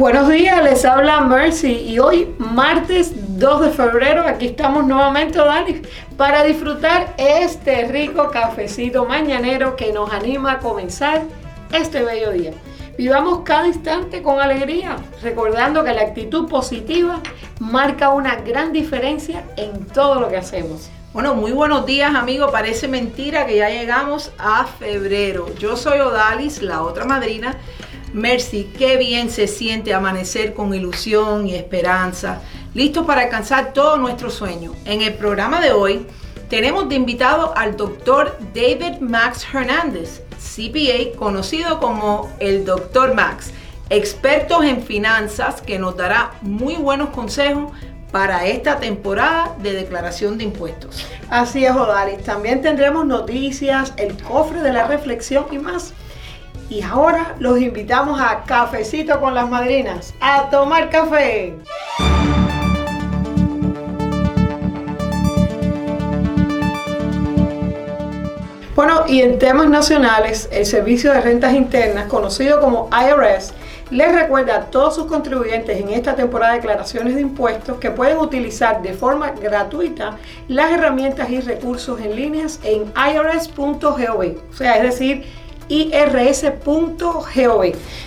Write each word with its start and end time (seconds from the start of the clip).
Buenos 0.00 0.30
días, 0.30 0.64
les 0.64 0.86
habla 0.86 1.20
Mercy 1.20 1.72
y 1.72 1.98
hoy 1.98 2.34
martes 2.38 3.12
2 3.38 3.60
de 3.60 3.68
febrero 3.68 4.26
aquí 4.26 4.46
estamos 4.46 4.86
nuevamente 4.86 5.36
Dani 5.36 5.82
para 6.16 6.42
disfrutar 6.42 7.14
este 7.18 7.86
rico 7.86 8.30
cafecito 8.30 9.04
mañanero 9.04 9.76
que 9.76 9.92
nos 9.92 10.10
anima 10.10 10.52
a 10.52 10.58
comenzar 10.60 11.20
este 11.70 12.02
bello 12.02 12.32
día. 12.32 12.52
Vivamos 12.96 13.40
cada 13.44 13.66
instante 13.66 14.22
con 14.22 14.40
alegría, 14.40 14.96
recordando 15.22 15.84
que 15.84 15.92
la 15.92 16.00
actitud 16.00 16.48
positiva 16.48 17.20
marca 17.58 18.08
una 18.08 18.36
gran 18.36 18.72
diferencia 18.72 19.44
en 19.58 19.84
todo 19.84 20.18
lo 20.18 20.30
que 20.30 20.38
hacemos. 20.38 20.88
Bueno, 21.12 21.34
muy 21.34 21.52
buenos 21.52 21.84
días 21.84 22.14
amigos. 22.14 22.50
Parece 22.50 22.88
mentira 22.88 23.44
que 23.44 23.56
ya 23.56 23.68
llegamos 23.68 24.32
a 24.38 24.64
febrero. 24.64 25.54
Yo 25.58 25.76
soy 25.76 25.98
Odalis, 25.98 26.62
la 26.62 26.82
otra 26.82 27.04
madrina 27.04 27.58
Mercy, 28.12 28.72
qué 28.76 28.96
bien 28.96 29.30
se 29.30 29.46
siente 29.46 29.94
amanecer 29.94 30.52
con 30.54 30.74
ilusión 30.74 31.46
y 31.46 31.54
esperanza, 31.54 32.40
listos 32.74 33.06
para 33.06 33.22
alcanzar 33.22 33.72
todos 33.72 33.98
nuestros 34.00 34.34
sueños. 34.34 34.74
En 34.84 35.00
el 35.02 35.14
programa 35.14 35.60
de 35.60 35.72
hoy 35.72 36.06
tenemos 36.48 36.88
de 36.88 36.96
invitado 36.96 37.56
al 37.56 37.76
doctor 37.76 38.36
David 38.52 38.98
Max 39.00 39.46
Hernández, 39.52 40.22
CPA, 40.38 41.16
conocido 41.16 41.78
como 41.78 42.32
el 42.40 42.64
doctor 42.64 43.14
Max, 43.14 43.52
expertos 43.90 44.64
en 44.64 44.82
finanzas 44.82 45.62
que 45.62 45.78
nos 45.78 45.96
dará 45.96 46.32
muy 46.42 46.74
buenos 46.74 47.10
consejos 47.10 47.72
para 48.10 48.46
esta 48.46 48.80
temporada 48.80 49.54
de 49.62 49.72
declaración 49.72 50.36
de 50.36 50.44
impuestos. 50.44 51.06
Así 51.28 51.64
es, 51.64 51.70
Odalis. 51.70 52.24
También 52.24 52.60
tendremos 52.60 53.06
noticias, 53.06 53.92
el 53.96 54.20
cofre 54.20 54.62
de 54.62 54.72
la 54.72 54.88
reflexión 54.88 55.46
y 55.52 55.58
más. 55.58 55.94
Y 56.70 56.82
ahora 56.82 57.34
los 57.40 57.60
invitamos 57.60 58.20
a 58.20 58.44
Cafecito 58.44 59.18
con 59.18 59.34
las 59.34 59.50
Madrinas, 59.50 60.14
a 60.20 60.48
tomar 60.50 60.88
café. 60.88 61.56
Bueno, 68.76 69.02
y 69.08 69.20
en 69.22 69.40
temas 69.40 69.68
nacionales, 69.68 70.48
el 70.52 70.64
Servicio 70.64 71.12
de 71.12 71.20
Rentas 71.20 71.54
Internas, 71.54 72.06
conocido 72.06 72.60
como 72.60 72.88
IRS, 72.92 73.52
les 73.90 74.12
recuerda 74.14 74.54
a 74.54 74.60
todos 74.66 74.94
sus 74.94 75.06
contribuyentes 75.06 75.76
en 75.80 75.88
esta 75.88 76.14
temporada 76.14 76.52
de 76.52 76.60
declaraciones 76.60 77.16
de 77.16 77.20
impuestos 77.22 77.78
que 77.78 77.90
pueden 77.90 78.18
utilizar 78.18 78.80
de 78.82 78.94
forma 78.94 79.32
gratuita 79.32 80.18
las 80.46 80.70
herramientas 80.70 81.28
y 81.30 81.40
recursos 81.40 82.00
en 82.00 82.14
líneas 82.14 82.60
en 82.62 82.92
irs.gov. 82.94 84.36
O 84.50 84.56
sea, 84.56 84.76
es 84.76 84.82
decir, 84.84 85.24
irs.gov. 85.70 87.64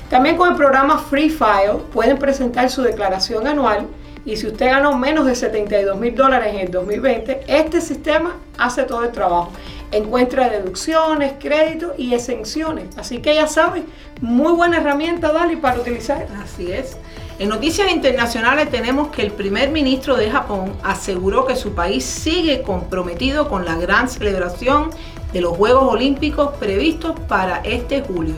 También 0.09 0.37
con 0.37 0.49
el 0.49 0.55
programa 0.55 0.99
Free 0.99 1.29
File 1.29 1.79
pueden 1.91 2.19
presentar 2.19 2.69
su 2.69 2.83
declaración 2.83 3.47
anual 3.47 3.87
y 4.25 4.37
si 4.37 4.47
usted 4.47 4.67
ganó 4.67 4.97
menos 4.97 5.25
de 5.25 5.35
72 5.35 5.99
mil 5.99 6.15
dólares 6.15 6.53
en 6.53 6.59
el 6.61 6.71
2020, 6.71 7.41
este 7.47 7.81
sistema 7.81 8.37
hace 8.57 8.83
todo 8.83 9.03
el 9.03 9.11
trabajo. 9.11 9.51
Encuentra 9.91 10.49
deducciones, 10.49 11.33
créditos 11.39 11.91
y 11.97 12.13
exenciones. 12.13 12.97
Así 12.97 13.19
que 13.19 13.35
ya 13.35 13.47
saben, 13.47 13.85
muy 14.21 14.53
buena 14.53 14.77
herramienta, 14.77 15.31
Dali, 15.33 15.57
para 15.57 15.79
utilizar. 15.79 16.27
Así 16.41 16.71
es. 16.71 16.97
En 17.39 17.49
noticias 17.49 17.91
internacionales 17.91 18.69
tenemos 18.69 19.09
que 19.09 19.23
el 19.23 19.31
primer 19.31 19.71
ministro 19.71 20.15
de 20.15 20.29
Japón 20.29 20.71
aseguró 20.83 21.45
que 21.45 21.55
su 21.55 21.73
país 21.73 22.05
sigue 22.05 22.61
comprometido 22.61 23.49
con 23.49 23.65
la 23.65 23.75
gran 23.75 24.07
celebración 24.07 24.91
de 25.33 25.41
los 25.41 25.57
Juegos 25.57 25.83
Olímpicos 25.91 26.51
previstos 26.59 27.19
para 27.27 27.57
este 27.63 28.01
julio, 28.01 28.35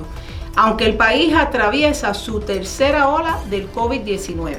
aunque 0.55 0.85
el 0.85 0.95
país 0.95 1.35
atraviesa 1.35 2.13
su 2.13 2.39
tercera 2.39 3.09
ola 3.09 3.39
del 3.49 3.71
COVID-19. 3.71 4.57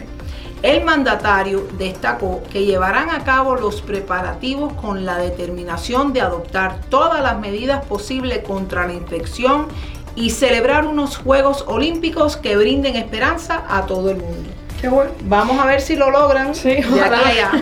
El 0.62 0.84
mandatario 0.84 1.66
destacó 1.78 2.42
que 2.50 2.64
llevarán 2.64 3.10
a 3.10 3.24
cabo 3.24 3.56
los 3.56 3.82
preparativos 3.82 4.72
con 4.74 5.04
la 5.04 5.18
determinación 5.18 6.12
de 6.12 6.22
adoptar 6.22 6.80
todas 6.88 7.22
las 7.22 7.38
medidas 7.38 7.84
posibles 7.84 8.38
contra 8.40 8.86
la 8.86 8.94
infección 8.94 9.68
y 10.14 10.30
celebrar 10.30 10.86
unos 10.86 11.18
Juegos 11.18 11.64
Olímpicos 11.66 12.36
que 12.36 12.56
brinden 12.56 12.96
esperanza 12.96 13.64
a 13.68 13.86
todo 13.86 14.10
el 14.10 14.16
mundo. 14.16 14.55
Qué 14.80 14.88
bueno. 14.88 15.10
Vamos 15.24 15.58
a 15.58 15.66
ver 15.66 15.80
si 15.80 15.96
lo 15.96 16.10
logran. 16.10 16.54
Sí, 16.54 16.78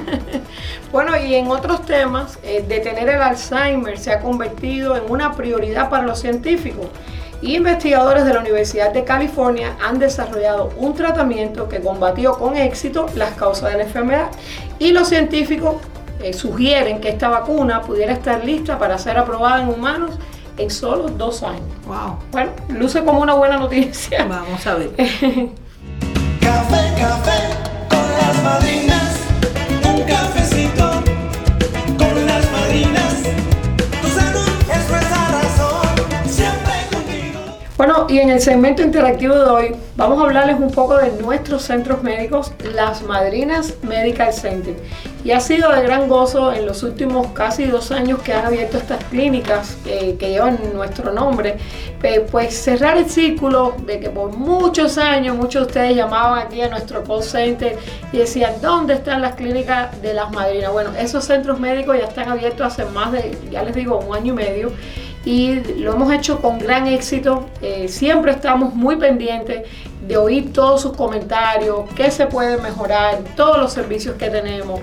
bueno, 0.93 1.17
y 1.17 1.35
en 1.35 1.49
otros 1.49 1.87
temas, 1.87 2.39
eh, 2.43 2.65
detener 2.67 3.09
el 3.09 3.23
Alzheimer 3.23 3.99
se 3.99 4.13
ha 4.13 4.21
convertido 4.21 4.97
en 4.97 5.05
una 5.09 5.35
prioridad 5.35 5.89
para 5.91 6.05
los 6.05 6.21
científicos. 6.21 6.87
Y 7.41 7.57
investigadores 7.57 8.25
de 8.25 8.33
la 8.33 8.41
Universidad 8.41 8.93
de 8.93 9.05
California 9.05 9.77
han 9.83 9.99
desarrollado 9.99 10.71
un 10.79 10.95
tratamiento 10.95 11.69
que 11.69 11.81
combatió 11.81 12.39
con 12.39 12.57
éxito 12.57 13.07
las 13.15 13.35
causas 13.35 13.73
de 13.73 13.79
la 13.79 13.85
enfermedad. 13.85 14.29
Y 14.79 14.93
los 14.93 15.09
científicos 15.09 15.77
eh, 16.21 16.33
sugieren 16.33 17.01
que 17.01 17.11
esta 17.11 17.29
vacuna 17.29 17.83
pudiera 17.83 18.13
estar 18.13 18.45
lista 18.45 18.79
para 18.79 18.97
ser 18.99 19.19
aprobada 19.19 19.63
en 19.63 19.69
humanos 19.69 20.13
en 20.57 20.71
solo 20.71 21.09
dos 21.09 21.43
años. 21.43 21.63
Wow. 21.87 22.19
Bueno, 22.33 22.53
luce 22.69 23.05
como 23.05 23.21
una 23.21 23.35
buena 23.35 23.59
noticia. 23.59 24.25
Vamos 24.25 24.67
a 24.67 24.75
ver. 24.75 24.91
Café, 26.97 27.49
con 27.89 28.09
las 28.19 28.43
madrinas. 28.43 28.84
Bueno, 37.77 38.07
y 38.09 38.21
en 38.21 38.31
el 38.31 38.41
segmento 38.41 38.83
interactivo 38.83 39.35
de 39.35 39.47
hoy 39.47 39.77
vamos 39.97 40.21
a 40.21 40.27
hablarles 40.27 40.61
un 40.61 40.71
poco 40.71 40.97
de 40.97 41.11
nuestros 41.21 41.63
centros 41.63 42.05
médicos, 42.05 42.53
las 42.73 43.03
Madrinas 43.03 43.75
Medical 43.83 44.33
Center. 44.33 44.77
Y 45.25 45.33
ha 45.33 45.41
sido 45.41 45.73
de 45.73 45.83
gran 45.83 46.07
gozo 46.09 46.53
en 46.53 46.67
los 46.67 46.85
últimos 46.85 47.27
casi 47.33 47.65
dos 47.65 47.91
años 47.91 48.21
que 48.21 48.33
han 48.33 48.47
abierto 48.47 48.79
estas 48.79 49.03
clínicas 49.03 49.77
eh, 49.87 50.15
que 50.21 50.31
llevan 50.31 50.57
nuestro 50.73 51.13
nombre, 51.13 51.57
eh, 52.05 52.25
pues 52.31 52.55
cerrar 52.55 52.97
el 52.97 53.11
círculo 53.11 53.75
de 53.85 53.99
que 53.99 54.09
por 54.09 54.37
muchos 54.37 54.97
años 54.97 55.35
muchos 55.35 55.63
de 55.63 55.67
ustedes 55.67 55.97
llamaban 55.97 56.47
aquí 56.47 56.61
a 56.61 56.69
nuestro 56.69 57.03
call 57.03 57.25
center 57.25 57.77
y 58.13 58.19
decían, 58.19 58.53
¿dónde 58.63 58.95
están 58.95 59.21
las 59.21 59.35
clínicas 59.35 60.01
de 60.01 60.15
las 60.15 60.31
Madrinas? 60.31 60.71
Bueno, 60.71 60.91
esos 60.97 61.25
centros 61.25 61.59
médicos 61.59 61.97
ya 61.99 62.05
están 62.05 62.29
abiertos 62.29 62.69
hace 62.69 62.85
más 62.85 63.11
de, 63.11 63.37
ya 63.51 63.65
les 63.65 63.75
digo, 63.75 63.99
un 63.99 64.15
año 64.15 64.33
y 64.33 64.37
medio 64.37 64.73
y 65.25 65.61
lo 65.79 65.95
hemos 65.95 66.13
hecho 66.13 66.41
con 66.41 66.59
gran 66.59 66.87
éxito. 66.87 67.47
Eh, 67.63 67.89
siempre 67.89 68.33
estamos 68.33 68.75
muy 68.75 68.97
pendientes 68.97 69.63
de 70.07 70.17
oír 70.17 70.53
todos 70.53 70.83
sus 70.83 70.97
comentarios, 70.97 71.89
qué 71.97 72.11
se 72.11 72.27
puede 72.27 72.59
mejorar, 72.59 73.21
todos 73.37 73.59
los 73.59 73.73
servicios 73.73 74.17
que 74.17 74.29
tenemos. 74.29 74.81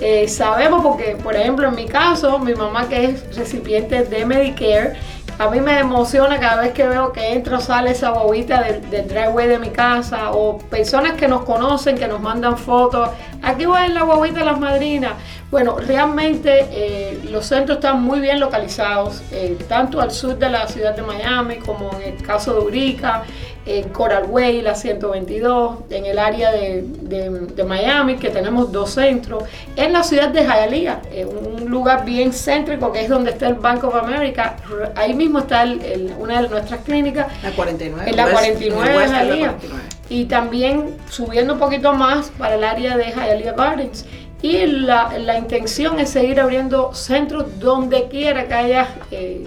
Eh, 0.00 0.28
sabemos 0.28 0.82
porque, 0.82 1.16
por 1.22 1.34
ejemplo, 1.34 1.68
en 1.68 1.74
mi 1.74 1.86
caso, 1.86 2.38
mi 2.38 2.54
mamá 2.54 2.88
que 2.88 3.04
es 3.04 3.36
recipiente 3.36 4.04
de 4.04 4.24
Medicare, 4.24 4.94
a 5.40 5.48
mí 5.48 5.58
me 5.58 5.78
emociona 5.78 6.38
cada 6.38 6.60
vez 6.60 6.74
que 6.74 6.86
veo 6.86 7.12
que 7.12 7.32
entra 7.32 7.56
o 7.56 7.60
sale 7.62 7.92
esa 7.92 8.10
bobita 8.10 8.62
del, 8.62 9.08
driveway 9.08 9.48
de 9.48 9.58
mi 9.58 9.70
casa 9.70 10.32
o 10.32 10.58
personas 10.58 11.14
que 11.14 11.28
nos 11.28 11.46
conocen, 11.46 11.96
que 11.96 12.06
nos 12.06 12.20
mandan 12.20 12.58
fotos. 12.58 13.08
Aquí 13.40 13.64
va 13.64 13.86
en 13.86 13.94
la 13.94 14.02
bobita 14.02 14.40
de 14.40 14.44
las 14.44 14.60
madrinas. 14.60 15.14
Bueno, 15.50 15.78
realmente 15.78 16.66
eh, 16.70 17.22
los 17.30 17.46
centros 17.46 17.78
están 17.78 18.02
muy 18.02 18.20
bien 18.20 18.38
localizados, 18.38 19.22
eh, 19.32 19.56
tanto 19.66 20.02
al 20.02 20.10
sur 20.10 20.36
de 20.36 20.50
la 20.50 20.68
ciudad 20.68 20.94
de 20.94 21.00
Miami 21.00 21.56
como 21.56 21.90
en 21.98 22.12
el 22.12 22.22
caso 22.22 22.52
de 22.52 22.60
Urica, 22.60 23.22
en 23.66 23.90
Coral 23.90 24.24
Way, 24.28 24.62
la 24.62 24.74
122, 24.74 25.80
en 25.90 26.06
el 26.06 26.18
área 26.18 26.50
de, 26.50 26.82
de- 27.02 27.30
de 27.30 27.64
Miami, 27.64 28.16
que 28.16 28.30
tenemos 28.30 28.72
dos 28.72 28.90
centros, 28.92 29.44
en 29.76 29.92
la 29.92 30.02
ciudad 30.02 30.30
de 30.30 30.40
Hialeah, 30.42 31.02
eh, 31.12 31.26
un 31.26 31.70
lugar 31.70 32.04
bien 32.04 32.32
céntrico 32.32 32.90
que 32.90 33.02
es 33.02 33.08
donde 33.08 33.30
está 33.32 33.46
el 33.48 33.54
Bank 33.54 33.84
of 33.84 33.94
America, 33.94 34.56
ahí 34.96 35.12
mismo 35.14 35.40
está 35.40 35.62
el- 35.62 35.80
el- 35.82 36.14
una 36.18 36.40
de 36.42 36.48
nuestras 36.48 36.80
clínicas, 36.80 37.26
La 37.42 37.50
49. 37.52 38.10
en 38.10 38.16
la 38.16 38.24
West- 38.24 38.34
49 38.38 38.80
en 38.80 38.84
de 38.86 38.90
el 38.92 38.96
West 38.96 39.06
es 39.06 39.12
la 39.12 39.24
Hialeah. 39.24 39.48
49. 39.52 39.82
Y 40.08 40.24
también 40.24 40.96
subiendo 41.08 41.52
un 41.54 41.58
poquito 41.60 41.92
más 41.92 42.30
para 42.38 42.54
el 42.54 42.64
área 42.64 42.96
de 42.96 43.04
Hialeah 43.12 43.52
Gardens. 43.52 44.06
Y 44.42 44.64
la, 44.66 45.18
la 45.18 45.36
intención 45.36 46.00
es 46.00 46.08
seguir 46.08 46.40
abriendo 46.40 46.94
centros 46.94 47.60
donde 47.60 48.08
quiera 48.08 48.48
que 48.48 48.54
haya 48.54 48.88
eh, 49.10 49.46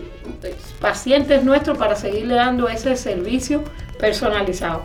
pacientes 0.79 1.43
nuestros 1.43 1.77
para 1.77 1.95
seguirle 1.95 2.35
dando 2.35 2.69
ese 2.69 2.95
servicio 2.95 3.63
personalizado. 4.03 4.81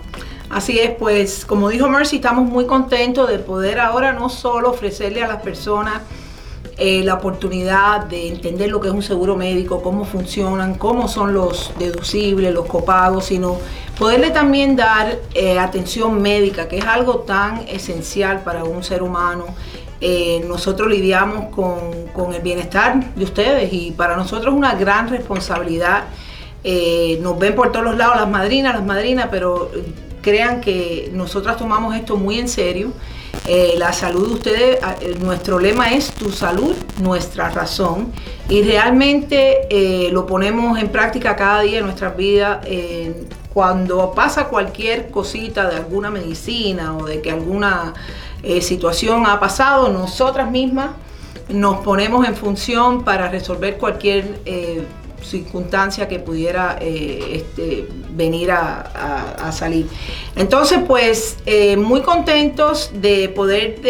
Así 0.48 0.78
es, 0.78 0.90
pues 0.92 1.44
como 1.44 1.68
dijo 1.68 1.88
Mercy, 1.88 2.16
estamos 2.16 2.48
muy 2.48 2.66
contentos 2.66 3.28
de 3.28 3.40
poder 3.40 3.80
ahora 3.80 4.12
no 4.12 4.28
solo 4.28 4.70
ofrecerle 4.70 5.24
a 5.24 5.28
las 5.28 5.42
personas 5.42 6.02
eh, 6.76 7.02
la 7.02 7.14
oportunidad 7.14 8.04
de 8.04 8.28
entender 8.28 8.70
lo 8.70 8.80
que 8.80 8.86
es 8.86 8.94
un 8.94 9.02
seguro 9.02 9.34
médico, 9.34 9.82
cómo 9.82 10.04
funcionan, 10.04 10.76
cómo 10.76 11.08
son 11.08 11.34
los 11.34 11.72
deducibles, 11.80 12.54
los 12.54 12.66
copagos, 12.66 13.24
sino 13.24 13.58
poderle 13.98 14.30
también 14.30 14.76
dar 14.76 15.18
eh, 15.34 15.58
atención 15.58 16.22
médica, 16.22 16.68
que 16.68 16.78
es 16.78 16.84
algo 16.84 17.18
tan 17.26 17.66
esencial 17.66 18.44
para 18.44 18.62
un 18.62 18.84
ser 18.84 19.02
humano. 19.02 19.46
Eh, 20.00 20.44
nosotros 20.46 20.88
lidiamos 20.88 21.52
con, 21.52 22.06
con 22.14 22.32
el 22.32 22.40
bienestar 22.40 23.12
de 23.16 23.24
ustedes 23.24 23.72
y 23.72 23.90
para 23.90 24.16
nosotros 24.16 24.54
es 24.54 24.58
una 24.58 24.76
gran 24.76 25.08
responsabilidad. 25.08 26.04
Eh, 26.64 27.18
nos 27.22 27.38
ven 27.38 27.54
por 27.54 27.72
todos 27.72 27.84
los 27.84 27.96
lados 27.96 28.16
las 28.16 28.28
madrinas, 28.28 28.74
las 28.74 28.84
madrinas, 28.84 29.28
pero 29.30 29.70
crean 30.22 30.60
que 30.60 31.10
nosotras 31.12 31.56
tomamos 31.56 31.94
esto 31.94 32.16
muy 32.16 32.38
en 32.38 32.48
serio. 32.48 32.92
Eh, 33.46 33.74
la 33.78 33.92
salud 33.92 34.28
de 34.28 34.34
ustedes, 34.34 34.78
eh, 35.00 35.16
nuestro 35.20 35.58
lema 35.58 35.92
es 35.92 36.12
tu 36.12 36.30
salud, 36.30 36.74
nuestra 37.00 37.48
razón. 37.48 38.12
Y 38.48 38.62
realmente 38.62 39.66
eh, 39.70 40.10
lo 40.12 40.26
ponemos 40.26 40.78
en 40.78 40.88
práctica 40.88 41.36
cada 41.36 41.62
día 41.62 41.78
en 41.78 41.84
nuestras 41.84 42.16
vidas. 42.16 42.58
cuando 43.54 44.12
pasa 44.14 44.44
cualquier 44.44 45.10
cosita 45.10 45.68
de 45.68 45.76
alguna 45.76 46.10
medicina 46.10 46.96
o 46.96 47.06
de 47.06 47.20
que 47.20 47.30
alguna 47.32 47.92
situación 48.60 49.26
ha 49.26 49.40
pasado, 49.40 49.88
nosotras 49.88 50.48
mismas 50.48 50.90
nos 51.48 51.78
ponemos 51.78 52.28
en 52.28 52.36
función 52.36 53.02
para 53.02 53.28
resolver 53.28 53.76
cualquier 53.78 54.40
circunstancia 55.22 56.08
que 56.08 56.18
pudiera 56.18 56.78
eh, 56.80 57.36
este, 57.36 57.88
venir 58.10 58.50
a, 58.50 59.50
salir. 59.52 59.86
Entonces, 60.36 60.80
pues 60.86 61.38
eh, 61.46 61.76
muy 61.76 62.02
contentos 62.02 62.90
de 62.94 63.28
poder 63.30 63.80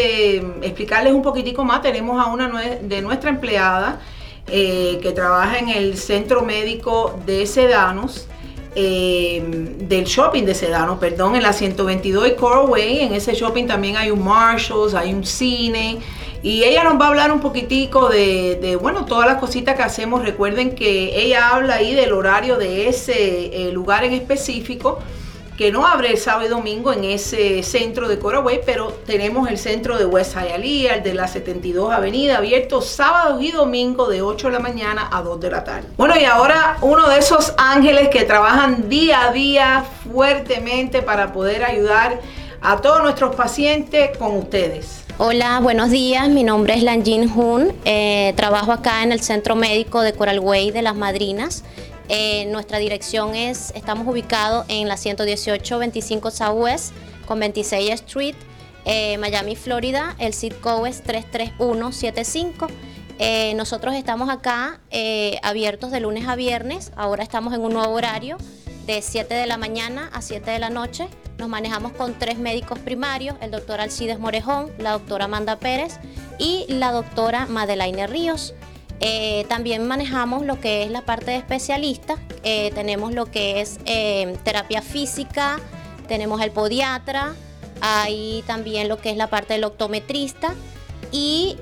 explicarles 0.63 1.13
un 1.13 1.23
poquitico 1.23 1.65
más. 1.65 1.83
Tenemos 1.83 2.25
a 2.25 2.31
una 2.31 2.49
de 2.81 3.03
nuestra 3.03 3.31
empleada 3.31 4.01
eh, 4.47 4.99
que 5.03 5.13
trabaja 5.13 5.59
en 5.59 5.69
el 5.69 5.97
centro 5.97 6.43
médico 6.43 7.19
de 7.27 7.47
Sedanos. 7.47 8.29
del 8.75 10.05
shopping 10.05 10.45
de 10.45 10.55
Sedano, 10.55 11.01
perdón, 11.01 11.35
en 11.35 11.43
la 11.43 11.53
122 11.53 12.29
y 12.29 12.35
Coral 12.35 12.69
Way. 12.69 13.01
En 13.01 13.15
ese 13.15 13.35
shopping 13.35 13.67
también 13.67 13.97
hay 13.97 14.11
un 14.11 14.25
Marshalls, 14.25 14.95
hay 14.95 15.13
un 15.13 15.25
cine, 15.25 15.99
y 16.43 16.63
ella 16.65 16.85
nos 16.85 17.01
va 17.01 17.07
a 17.07 17.09
hablar 17.09 17.33
un 17.33 17.41
poquitico 17.41 18.09
de, 18.09 18.79
bueno, 18.81 19.05
todas 19.05 19.27
las 19.27 19.39
cositas 19.39 19.75
que 19.75 19.83
hacemos. 19.83 20.23
Recuerden 20.23 20.75
que 20.75 21.21
ella 21.21 21.51
habla 21.51 21.77
ahí 21.77 21.95
del 21.95 22.13
horario 22.13 22.57
de 22.57 22.89
ese 22.89 23.67
eh, 23.69 23.73
lugar 23.73 24.05
en 24.05 24.13
específico, 24.13 25.01
que 25.57 25.73
no 25.73 25.85
abre 25.85 26.13
el 26.13 26.19
sábado 26.19 26.47
y 26.47 26.49
domingo 26.49 26.93
en 26.93 27.03
ese 27.03 27.65
centro 27.65 28.07
de 28.07 28.21
Coraway, 28.21 28.61
pero 28.65 28.93
tenemos 29.05 29.51
el 29.51 29.59
centro 29.59 29.99
de 29.99 30.07
West 30.07 30.37
Hialeah, 30.37 30.95
el 30.95 31.03
de 31.03 31.15
la 31.15 31.27
72 31.27 31.93
Avenida, 31.93 32.39
abierto 32.39 32.81
sábados 32.81 33.43
y 33.43 33.51
domingos 33.51 34.09
de 34.09 34.23
8 34.23 34.47
de 34.47 34.53
la 34.53 34.61
mañana 34.61 35.09
a 35.11 35.21
2 35.23 35.41
de 35.41 35.51
la 35.51 35.65
tarde. 35.65 35.89
Bueno, 35.97 36.15
y 36.17 36.25
ahora 36.25 36.79
uno 36.83 37.09
de 37.09 37.19
esos 37.19 37.55
ángeles 37.59 38.09
que 38.11 38.23
trabajan 38.23 38.89
día 38.89 39.25
a 39.25 39.33
día 39.33 39.85
fuertemente 40.13 41.03
para 41.03 41.33
poder 41.33 41.65
ayudar 41.65 42.21
a 42.61 42.81
todos 42.81 43.03
nuestros 43.03 43.35
pacientes 43.35 44.17
con 44.17 44.37
ustedes. 44.37 44.98
Hola, 45.21 45.59
buenos 45.59 45.91
días. 45.91 46.29
Mi 46.29 46.45
nombre 46.45 46.75
es 46.75 46.85
Lanjin 46.85 47.29
Hun. 47.37 47.73
Eh, 47.85 48.33
trabajo 48.37 48.71
acá 48.71 49.03
en 49.03 49.11
el 49.11 49.21
Centro 49.21 49.57
Médico 49.57 50.03
de 50.03 50.13
Coral 50.13 50.39
Way 50.39 50.71
de 50.71 50.81
las 50.81 50.95
Madrinas. 50.95 51.65
Eh, 52.09 52.47
nuestra 52.53 52.79
dirección 52.79 53.35
es, 53.35 53.73
estamos 53.75 54.07
ubicados 54.07 54.65
en 54.69 54.87
la 54.87 54.95
118-25 54.95 56.31
Southwest 56.31 56.93
con 57.27 57.41
26 57.41 57.91
Street, 57.95 58.37
eh, 58.85 59.19
Miami, 59.19 59.57
Florida. 59.57 60.15
El 60.21 60.35
zip 60.35 60.61
code 60.61 60.89
es 60.89 61.03
33175. 61.03 62.69
nosotros 63.57 63.97
estamos 63.97 64.31
acá 64.31 64.79
abiertos 65.43 65.91
de 65.91 65.99
lunes 65.99 66.29
a 66.29 66.37
viernes. 66.37 66.93
Ahora 66.95 67.25
estamos 67.25 67.53
en 67.55 67.63
un 67.63 67.73
nuevo 67.73 67.93
horario 67.93 68.37
de 68.87 69.03
7 69.03 69.35
de 69.35 69.49
la 69.49 69.57
mañana 69.57 70.11
a 70.13 70.23
7 70.23 70.49
de 70.49 70.61
la 70.61 70.71
noche. 70.71 71.09
Nos 71.39 71.49
manejamos 71.49 71.93
con 71.93 72.19
tres 72.19 72.37
médicos 72.37 72.81
primarios, 72.81 73.37
el 73.41 73.53
doctor 73.53 73.81
Alcides 73.81 74.19
Morejón, 74.19 74.73
la 74.79 74.93
doctora 74.93 75.27
Amanda 75.27 75.57
Pérez 75.57 76.01
y 76.37 76.67
la 76.69 76.91
doctora 76.91 77.47
Madelaine 77.47 78.09
Ríos. 78.09 78.55
Eh, 78.99 79.47
también 79.49 79.87
manejamos 79.87 80.45
lo 80.45 80.61
que 80.61 80.83
es 80.83 80.91
la 80.91 81.03
parte 81.03 81.31
de 81.31 81.37
especialista, 81.37 82.17
eh, 82.43 82.73
tenemos 82.75 83.15
lo 83.15 83.27
que 83.27 83.61
es 83.61 83.79
eh, 83.87 84.37
terapia 84.43 84.83
física, 84.83 85.61
tenemos 86.09 86.43
el 86.43 86.51
podiatra, 86.51 87.37
hay 87.81 88.43
también 88.49 88.89
lo 88.89 88.99
que 88.99 89.11
es 89.11 89.17
la 89.17 89.29
parte 89.29 89.55
del 89.55 89.63
optometrista 89.63 90.57
y 91.13 91.57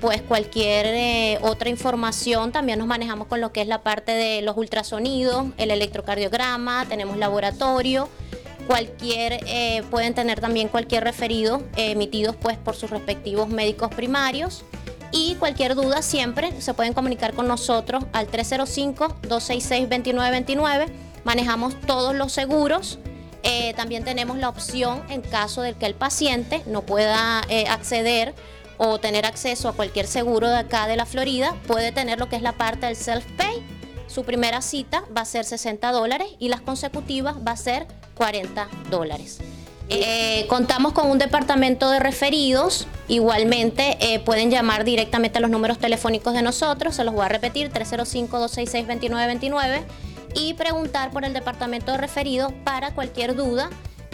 pues 0.00 0.22
cualquier 0.22 1.38
otra 1.42 1.68
información 1.68 2.50
también 2.50 2.78
nos 2.78 2.88
manejamos 2.88 3.28
con 3.28 3.40
lo 3.40 3.52
que 3.52 3.60
es 3.60 3.68
la 3.68 3.82
parte 3.82 4.12
de 4.12 4.40
los 4.42 4.56
ultrasonidos, 4.56 5.46
el 5.58 5.70
electrocardiograma, 5.70 6.86
tenemos 6.88 7.18
laboratorio, 7.18 8.08
cualquier 8.68 9.40
eh, 9.46 9.82
pueden 9.90 10.14
tener 10.14 10.40
también 10.40 10.68
cualquier 10.68 11.02
referido 11.02 11.64
emitidos 11.76 12.36
pues 12.36 12.56
por 12.58 12.76
sus 12.76 12.90
respectivos 12.90 13.48
médicos 13.48 13.92
primarios 13.92 14.62
y 15.10 15.34
cualquier 15.36 15.74
duda 15.74 16.02
siempre 16.02 16.60
se 16.60 16.74
pueden 16.74 16.92
comunicar 16.92 17.32
con 17.32 17.48
nosotros 17.48 18.04
al 18.12 18.30
305-266-2929. 18.30 20.86
Manejamos 21.24 21.80
todos 21.80 22.14
los 22.14 22.30
seguros. 22.30 22.98
también 23.74 24.04
tenemos 24.04 24.36
la 24.36 24.50
opción 24.50 25.02
en 25.08 25.22
caso 25.22 25.62
de 25.62 25.72
que 25.72 25.86
el 25.86 25.94
paciente 25.94 26.62
no 26.66 26.82
pueda 26.82 27.38
acceder 27.70 28.34
o 28.78 28.98
tener 28.98 29.26
acceso 29.26 29.68
a 29.68 29.72
cualquier 29.72 30.06
seguro 30.06 30.48
de 30.48 30.56
acá 30.56 30.86
de 30.86 30.96
la 30.96 31.04
Florida, 31.04 31.54
puede 31.66 31.92
tener 31.92 32.18
lo 32.18 32.28
que 32.28 32.36
es 32.36 32.42
la 32.42 32.52
parte 32.52 32.86
del 32.86 32.96
self-pay. 32.96 33.62
Su 34.06 34.24
primera 34.24 34.62
cita 34.62 35.04
va 35.14 35.22
a 35.22 35.26
ser 35.26 35.44
60 35.44 35.92
dólares 35.92 36.28
y 36.38 36.48
las 36.48 36.62
consecutivas 36.62 37.36
va 37.46 37.52
a 37.52 37.56
ser 37.56 37.86
40 38.18 38.68
dólares. 38.90 39.38
Eh, 39.88 40.44
contamos 40.48 40.92
con 40.92 41.10
un 41.10 41.16
departamento 41.16 41.88
de 41.90 41.98
referidos. 41.98 42.86
Igualmente 43.08 43.96
eh, 44.00 44.20
pueden 44.20 44.50
llamar 44.50 44.84
directamente 44.84 45.38
a 45.38 45.40
los 45.40 45.50
números 45.50 45.78
telefónicos 45.78 46.34
de 46.34 46.42
nosotros. 46.42 46.96
Se 46.96 47.04
los 47.04 47.14
voy 47.14 47.24
a 47.24 47.28
repetir: 47.28 47.72
305-266-2929 47.72 49.80
y 50.34 50.52
preguntar 50.54 51.10
por 51.10 51.24
el 51.24 51.32
departamento 51.32 51.92
de 51.92 51.98
referidos 51.98 52.52
para 52.64 52.92
cualquier 52.92 53.34
duda 53.34 53.70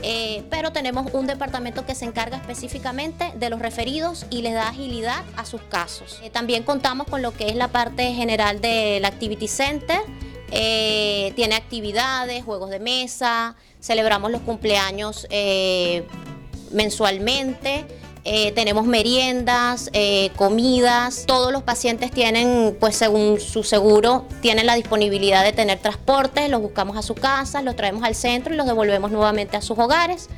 eh, 0.07 0.43
pero 0.51 0.71
tenemos 0.71 1.11
un 1.15 1.27
departamento 1.27 1.87
que 1.87 1.95
se 1.95 2.05
encarga 2.05 2.37
específicamente 2.37 3.33
de 3.37 3.49
los 3.49 3.59
referidos 3.59 4.27
y 4.29 4.43
les 4.43 4.53
da 4.53 4.69
agilidad 4.69 5.25
a 5.35 5.47
sus 5.47 5.63
casos. 5.63 6.21
También 6.31 6.63
contamos 6.63 7.07
con 7.07 7.23
lo 7.23 7.33
que 7.33 7.49
es 7.49 7.57
la 7.57 7.69
parte 7.69 8.13
general 8.13 8.61
del 8.61 9.03
Activity 9.07 9.49
Center. 9.49 10.01
Eh, 10.51 11.33
tiene 11.37 11.55
actividades, 11.55 12.45
juegos 12.45 12.71
de 12.71 12.81
mesa, 12.81 13.57
celebramos 13.81 14.31
los 14.31 14.43
cumpleaños 14.43 15.27
mensualmente. 16.71 17.87
Eh, 18.27 18.53
tenemos 18.53 18.87
meriendas, 18.87 19.91
eh, 19.93 20.31
comidas, 20.37 21.25
todos 21.27 21.53
los 21.53 21.63
pacientes 21.63 22.11
tienen, 22.11 22.75
pues 22.81 22.97
según 22.97 23.39
su 23.39 23.63
seguro, 23.63 24.25
tienen 24.41 24.65
la 24.65 24.77
disponibilidad 24.77 25.45
de 25.45 25.53
tener 25.53 25.79
transporte, 25.79 26.49
los 26.49 26.63
buscamos 26.63 26.97
a 26.97 27.03
su 27.03 27.15
casa, 27.15 27.61
los 27.61 27.77
traemos 27.77 28.03
al 28.03 28.15
centro 28.15 28.55
y 28.55 28.57
los 28.57 28.67
devolvemos 28.67 29.11
nuevamente 29.11 29.59
a 29.59 29.63
sus 29.63 29.79
hogares. 29.79 30.31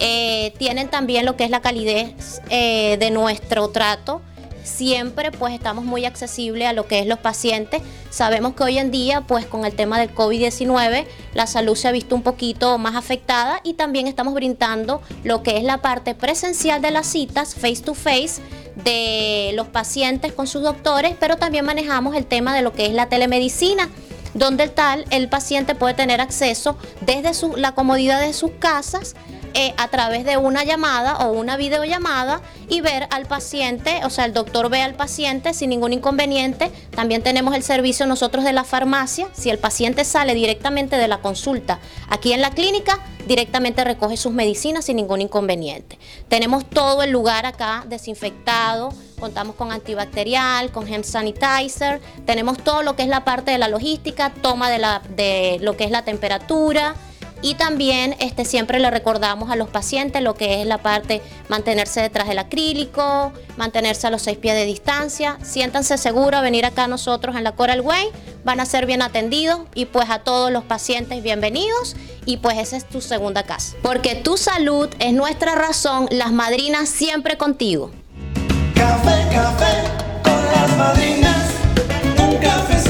Eh, 0.00 0.52
tienen 0.58 0.88
también 0.88 1.24
lo 1.24 1.36
que 1.36 1.44
es 1.44 1.50
la 1.50 1.62
calidez 1.62 2.42
de 2.50 3.10
nuestro 3.10 3.68
trato 3.68 4.20
siempre 4.62 5.30
pues 5.30 5.54
estamos 5.54 5.84
muy 5.84 6.04
accesibles 6.04 6.68
a 6.68 6.72
lo 6.72 6.86
que 6.86 7.00
es 7.00 7.06
los 7.06 7.18
pacientes. 7.18 7.82
Sabemos 8.10 8.54
que 8.54 8.64
hoy 8.64 8.78
en 8.78 8.90
día 8.90 9.22
pues 9.22 9.46
con 9.46 9.64
el 9.64 9.74
tema 9.74 9.98
del 9.98 10.14
COVID-19 10.14 11.06
la 11.34 11.46
salud 11.46 11.76
se 11.76 11.88
ha 11.88 11.92
visto 11.92 12.14
un 12.14 12.22
poquito 12.22 12.78
más 12.78 12.96
afectada 12.96 13.60
y 13.62 13.74
también 13.74 14.06
estamos 14.06 14.34
brindando 14.34 15.02
lo 15.24 15.42
que 15.42 15.56
es 15.56 15.64
la 15.64 15.78
parte 15.78 16.14
presencial 16.14 16.82
de 16.82 16.90
las 16.90 17.06
citas 17.06 17.54
face 17.54 17.82
to 17.82 17.94
face 17.94 18.40
de 18.84 19.52
los 19.54 19.68
pacientes 19.68 20.32
con 20.32 20.46
sus 20.46 20.62
doctores, 20.62 21.14
pero 21.18 21.36
también 21.36 21.64
manejamos 21.64 22.16
el 22.16 22.26
tema 22.26 22.54
de 22.54 22.62
lo 22.62 22.72
que 22.72 22.86
es 22.86 22.92
la 22.92 23.08
telemedicina 23.08 23.88
donde 24.34 24.68
tal 24.68 25.04
el 25.10 25.28
paciente 25.28 25.74
puede 25.74 25.94
tener 25.94 26.20
acceso 26.20 26.76
desde 27.00 27.32
la 27.56 27.72
comodidad 27.72 28.20
de 28.20 28.32
sus 28.32 28.52
casas 28.52 29.16
eh, 29.54 29.74
a 29.76 29.88
través 29.88 30.24
de 30.24 30.36
una 30.36 30.64
llamada 30.64 31.16
o 31.18 31.32
una 31.32 31.56
videollamada 31.56 32.40
y 32.68 32.80
ver 32.80 33.08
al 33.10 33.26
paciente, 33.26 34.00
o 34.04 34.10
sea, 34.10 34.24
el 34.24 34.32
doctor 34.32 34.70
ve 34.70 34.82
al 34.82 34.94
paciente 34.94 35.54
sin 35.54 35.70
ningún 35.70 35.92
inconveniente. 35.92 36.70
También 36.94 37.22
tenemos 37.22 37.54
el 37.54 37.62
servicio 37.62 38.06
nosotros 38.06 38.44
de 38.44 38.52
la 38.52 38.64
farmacia. 38.64 39.28
Si 39.32 39.50
el 39.50 39.58
paciente 39.58 40.04
sale 40.04 40.34
directamente 40.34 40.96
de 40.96 41.08
la 41.08 41.18
consulta 41.18 41.80
aquí 42.08 42.32
en 42.32 42.40
la 42.40 42.50
clínica, 42.50 43.00
directamente 43.26 43.84
recoge 43.84 44.16
sus 44.16 44.32
medicinas 44.32 44.84
sin 44.84 44.96
ningún 44.96 45.20
inconveniente. 45.20 45.98
Tenemos 46.28 46.64
todo 46.68 47.02
el 47.02 47.10
lugar 47.10 47.46
acá 47.46 47.84
desinfectado, 47.88 48.92
contamos 49.18 49.56
con 49.56 49.72
antibacterial, 49.72 50.70
con 50.70 50.92
hand 50.92 51.04
sanitizer, 51.04 52.00
tenemos 52.24 52.58
todo 52.58 52.82
lo 52.82 52.96
que 52.96 53.02
es 53.02 53.08
la 53.08 53.24
parte 53.24 53.50
de 53.50 53.58
la 53.58 53.68
logística, 53.68 54.30
toma 54.30 54.70
de, 54.70 54.78
la, 54.78 55.02
de 55.16 55.58
lo 55.60 55.76
que 55.76 55.84
es 55.84 55.90
la 55.90 56.04
temperatura 56.04 56.94
y 57.42 57.54
también 57.54 58.16
este, 58.18 58.44
siempre 58.44 58.78
le 58.78 58.90
recordamos 58.90 59.50
a 59.50 59.56
los 59.56 59.68
pacientes 59.68 60.22
lo 60.22 60.34
que 60.34 60.60
es 60.60 60.66
la 60.66 60.78
parte 60.78 61.22
mantenerse 61.48 62.00
detrás 62.00 62.28
del 62.28 62.38
acrílico, 62.38 63.32
mantenerse 63.56 64.06
a 64.06 64.10
los 64.10 64.22
seis 64.22 64.38
pies 64.38 64.54
de 64.54 64.64
distancia. 64.64 65.38
Siéntanse 65.42 65.98
seguros 65.98 66.38
a 66.38 66.42
venir 66.42 66.66
acá 66.66 66.86
nosotros 66.86 67.36
en 67.36 67.44
la 67.44 67.52
Coral 67.52 67.80
Way, 67.80 68.08
van 68.44 68.60
a 68.60 68.66
ser 68.66 68.86
bien 68.86 69.02
atendidos 69.02 69.60
y 69.74 69.86
pues 69.86 70.10
a 70.10 70.20
todos 70.20 70.50
los 70.50 70.64
pacientes 70.64 71.22
bienvenidos 71.22 71.96
y 72.26 72.38
pues 72.38 72.58
esa 72.58 72.76
es 72.76 72.88
tu 72.88 73.00
segunda 73.00 73.44
casa. 73.44 73.76
Porque 73.82 74.14
tu 74.14 74.36
salud 74.36 74.88
es 74.98 75.12
nuestra 75.12 75.54
razón, 75.54 76.08
las 76.10 76.32
madrinas 76.32 76.88
siempre 76.88 77.36
contigo. 77.36 77.90
Café, 78.74 79.26
café 79.32 79.84
con 80.22 80.44
las 80.52 80.76
madrinas, 80.76 81.50
un 82.18 82.36
cafecito 82.36 82.89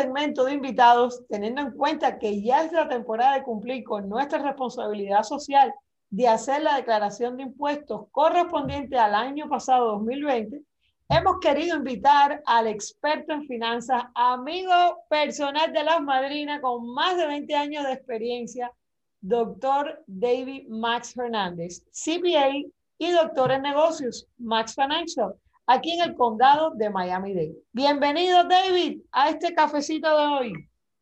segmento 0.00 0.44
de 0.44 0.54
invitados, 0.54 1.26
teniendo 1.28 1.60
en 1.60 1.72
cuenta 1.72 2.18
que 2.18 2.42
ya 2.42 2.64
es 2.64 2.72
la 2.72 2.88
temporada 2.88 3.34
de 3.34 3.42
cumplir 3.42 3.84
con 3.84 4.08
nuestra 4.08 4.38
responsabilidad 4.38 5.22
social 5.22 5.74
de 6.10 6.26
hacer 6.26 6.62
la 6.62 6.76
declaración 6.76 7.36
de 7.36 7.44
impuestos 7.44 8.06
correspondiente 8.10 8.98
al 8.98 9.14
año 9.14 9.48
pasado 9.48 9.92
2020, 9.92 10.62
hemos 11.08 11.38
querido 11.40 11.76
invitar 11.76 12.42
al 12.46 12.66
experto 12.66 13.32
en 13.32 13.46
finanzas, 13.46 14.04
amigo 14.14 15.04
personal 15.08 15.72
de 15.72 15.84
las 15.84 16.00
madrinas 16.02 16.60
con 16.60 16.92
más 16.94 17.16
de 17.16 17.26
20 17.26 17.54
años 17.54 17.84
de 17.84 17.92
experiencia, 17.92 18.72
doctor 19.20 20.02
David 20.06 20.66
Max 20.68 21.16
Hernández, 21.16 21.84
CPA 21.92 22.48
y 22.98 23.10
doctor 23.10 23.52
en 23.52 23.62
negocios, 23.62 24.26
Max 24.38 24.74
Financial, 24.74 25.34
aquí 25.70 25.92
en 25.92 26.02
el 26.02 26.16
condado 26.16 26.72
de 26.74 26.90
Miami-Dade. 26.90 27.62
Bienvenido, 27.72 28.42
David, 28.44 29.02
a 29.12 29.30
este 29.30 29.54
cafecito 29.54 30.08
de 30.08 30.26
hoy. 30.26 30.52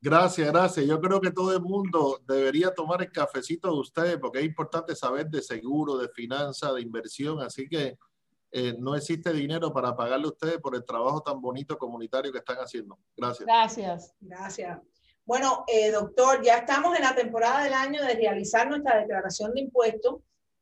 Gracias, 0.00 0.46
gracias. 0.52 0.86
Yo 0.86 1.00
creo 1.00 1.20
que 1.20 1.30
todo 1.30 1.54
el 1.54 1.62
mundo 1.62 2.20
debería 2.28 2.72
tomar 2.72 3.00
el 3.00 3.10
cafecito 3.10 3.72
de 3.72 3.80
ustedes 3.80 4.18
porque 4.18 4.40
es 4.40 4.44
importante 4.44 4.94
saber 4.94 5.26
de 5.28 5.40
seguro, 5.40 5.96
de 5.96 6.08
finanzas, 6.10 6.74
de 6.74 6.82
inversión. 6.82 7.40
Así 7.40 7.66
que 7.66 7.96
eh, 8.52 8.76
no 8.78 8.94
existe 8.94 9.32
dinero 9.32 9.72
para 9.72 9.96
pagarle 9.96 10.26
a 10.26 10.30
ustedes 10.30 10.58
por 10.58 10.76
el 10.76 10.84
trabajo 10.84 11.22
tan 11.22 11.40
bonito 11.40 11.78
comunitario 11.78 12.30
que 12.30 12.38
están 12.38 12.58
haciendo. 12.58 12.98
Gracias. 13.16 13.46
Gracias. 13.46 14.14
Gracias. 14.20 14.78
Bueno, 15.24 15.64
eh, 15.66 15.90
doctor, 15.90 16.42
ya 16.42 16.58
estamos 16.58 16.94
en 16.94 17.04
la 17.04 17.14
temporada 17.14 17.64
del 17.64 17.72
año 17.72 18.02
de 18.02 18.14
realizar 18.14 18.68
nuestra 18.68 18.98
declaración 18.98 19.52
de 19.54 19.62
impuestos 19.62 20.16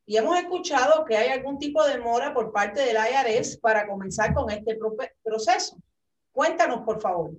y 0.06 0.16
hemos 0.16 0.38
escuchado 0.38 1.04
que 1.04 1.16
hay 1.16 1.30
algún 1.30 1.58
tipo 1.58 1.84
de 1.84 1.94
demora 1.94 2.32
por 2.32 2.52
parte 2.52 2.80
del 2.80 2.96
IRS 2.96 3.58
para 3.58 3.88
comenzar 3.88 4.32
con 4.32 4.48
este 4.50 4.78
proceso. 5.22 5.76
Cuéntanos, 6.30 6.82
por 6.84 7.00
favor. 7.00 7.32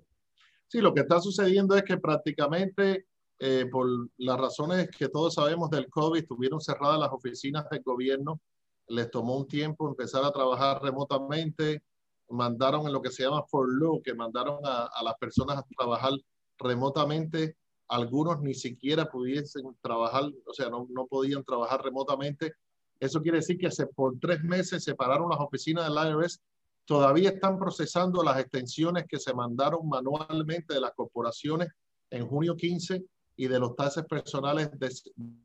Sí, 0.67 0.81
lo 0.81 0.93
que 0.93 1.01
está 1.01 1.21
sucediendo 1.21 1.77
es 1.77 1.83
que 1.83 1.97
prácticamente 1.97 3.05
eh, 3.39 3.67
por 3.71 3.87
las 4.17 4.37
razones 4.37 4.89
que 4.89 5.07
todos 5.07 5.35
sabemos 5.35 5.69
del 5.69 5.89
COVID, 5.89 6.19
estuvieron 6.19 6.59
cerradas 6.59 6.99
las 6.99 7.11
oficinas 7.11 7.69
del 7.69 7.83
gobierno, 7.83 8.41
les 8.87 9.09
tomó 9.09 9.37
un 9.37 9.47
tiempo 9.47 9.87
empezar 9.87 10.25
a 10.25 10.31
trabajar 10.31 10.81
remotamente, 10.81 11.83
mandaron 12.29 12.85
en 12.85 12.91
lo 12.91 13.01
que 13.01 13.11
se 13.11 13.23
llama 13.23 13.43
furlough, 13.43 14.01
que 14.01 14.13
mandaron 14.13 14.59
a 14.63 15.03
las 15.03 15.15
personas 15.15 15.57
a 15.57 15.65
trabajar 15.77 16.13
remotamente, 16.57 17.55
algunos 17.89 18.41
ni 18.41 18.53
siquiera 18.53 19.09
pudiesen 19.09 19.75
trabajar, 19.81 20.23
o 20.45 20.53
sea, 20.53 20.69
no, 20.69 20.87
no 20.89 21.07
podían 21.07 21.43
trabajar 21.43 21.83
remotamente. 21.83 22.53
Eso 22.99 23.21
quiere 23.21 23.37
decir 23.37 23.57
que 23.57 23.67
hace 23.67 23.87
por 23.87 24.19
tres 24.19 24.43
meses 24.43 24.83
separaron 24.83 25.29
las 25.29 25.39
oficinas 25.39 25.87
del 25.87 26.09
IRS 26.09 26.41
todavía 26.87 27.31
están 27.31 27.59
procesando 27.59 28.23
las 28.23 28.39
extensiones 28.39 29.05
que 29.07 29.19
se 29.19 29.33
mandaron 29.33 29.87
manualmente 29.87 30.73
de 30.73 30.79
las 30.79 30.93
corporaciones 30.93 31.67
en 32.09 32.25
junio 32.25 32.55
15 32.55 33.03
y 33.35 33.47
de 33.47 33.59
los 33.59 33.75
taxes 33.75 34.05
personales 34.05 34.71
de, 34.79 34.89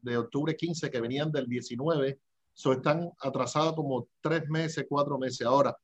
de 0.03 0.17
octubre 0.17 0.57
15 0.57 0.89
que 0.89 1.01
venían 1.01 1.33
del 1.33 1.49
19. 1.49 2.21
So 2.55 2.73
están 2.73 3.11
atrasados 3.19 3.75
como 3.75 4.07
tres 4.21 4.49
meses, 4.49 4.87
cuatro 4.89 5.19
meses. 5.19 5.45
Ahora, 5.45 5.77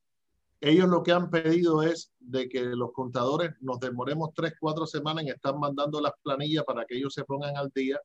ellos 0.60 0.88
lo 0.88 1.02
que 1.02 1.12
han 1.12 1.30
pedido 1.30 1.82
es 1.82 2.12
de 2.18 2.48
que 2.48 2.62
los 2.62 2.92
contadores 2.92 3.52
nos 3.60 3.78
demoremos 3.78 4.30
tres, 4.34 4.54
cuatro 4.60 4.86
semanas 4.86 5.24
en 5.24 5.30
estar 5.30 5.56
mandando 5.56 6.00
las 6.00 6.12
planillas 6.22 6.64
para 6.64 6.84
que 6.84 6.96
ellos 6.96 7.14
se 7.14 7.24
pongan 7.24 7.56
al 7.56 7.70
día. 7.74 8.00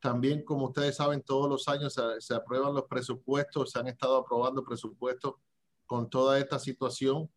También, 0.00 0.44
como 0.44 0.66
ustedes 0.66 0.96
saben, 0.96 1.22
todos 1.22 1.48
los 1.48 1.68
años 1.68 1.94
se, 1.94 2.02
se 2.20 2.34
aprueban 2.34 2.74
los 2.74 2.84
presupuestos, 2.84 3.70
se 3.70 3.78
han 3.78 3.88
estado 3.88 4.16
aprobando 4.16 4.64
presupuestos 4.64 5.34
con 5.86 6.08
toda 6.08 6.38
esta 6.38 6.58
situación. 6.58 7.30